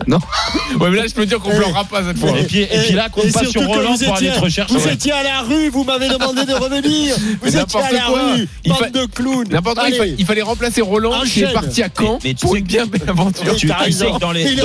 [0.80, 2.30] Ouais, mais là, je peux dire qu'on Eh, pleurera pas cette fois.
[2.38, 4.74] Et puis, et puis là, compte pas sur Roland pour aller te rechercher.
[4.74, 7.16] Vous étiez à la rue, vous m'avez demandé de revenir.
[7.42, 8.32] Mais Vous étiez à la quoi.
[8.34, 9.48] rue, Il bande fa- de clowns.
[9.50, 10.10] N'importe quoi, il, Allez.
[10.12, 12.58] fa- il fallait remplacer Roland qui est parti à Caen Mais- mais tu pour sais
[12.58, 13.44] une bien belle aventure.
[13.46, 14.56] Oui, tu- sais que dans les-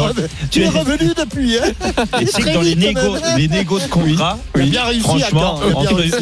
[0.52, 1.58] tu es- revenu depuis.
[1.58, 1.62] hein.
[2.22, 5.60] Et tu sais que dans les, négos de contrat, à franchement,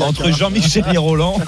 [0.01, 0.32] entre, à.
[0.32, 1.39] Jean-Michel et Roland,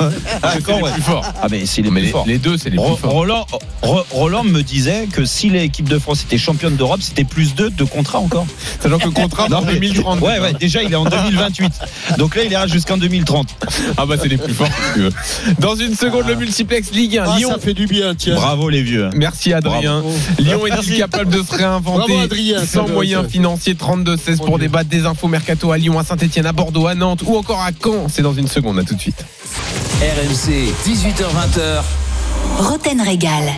[0.42, 0.92] Ah, les ouais.
[0.92, 1.26] plus forts.
[1.42, 2.26] Ah, mais c'est les plus les, forts.
[2.28, 3.12] les deux, c'est les plus forts.
[3.12, 3.46] Roland,
[3.82, 7.70] Ro- Roland me disait que si l'équipe de France était championne d'Europe, c'était plus 2
[7.72, 8.46] de contrat encore.
[8.82, 10.22] Sachant que le contrat Non, pour mais- 2030.
[10.22, 11.72] Ouais, ouais, déjà il est en 2028.
[12.18, 13.48] Donc là, il ira jusqu'en 2030.
[13.98, 15.12] Ah bah c'est les plus forts si tu veux.
[15.60, 17.26] Dans une seconde, le multiplex Ligue 1.
[17.28, 17.50] Ah, Lyon.
[17.52, 18.36] ça fait du bien, tiens.
[18.36, 19.10] Bravo les vieux.
[19.16, 20.02] Merci Adrien.
[20.02, 20.16] Bravo.
[20.40, 22.66] Lyon est-il capable de se réinventer Bravo, Adrien.
[22.66, 24.68] sans moyens financiers 32-16 pour Dieu.
[24.68, 27.70] débattre des infos mercato à Lyon, à Saint-Etienne, à Bordeaux, à Nantes ou encore à
[27.84, 28.08] Caen.
[28.10, 29.26] C'est dans une seconde, à tout de suite.
[30.02, 31.84] RMC, 18h20h.
[32.58, 33.44] Roten Régal.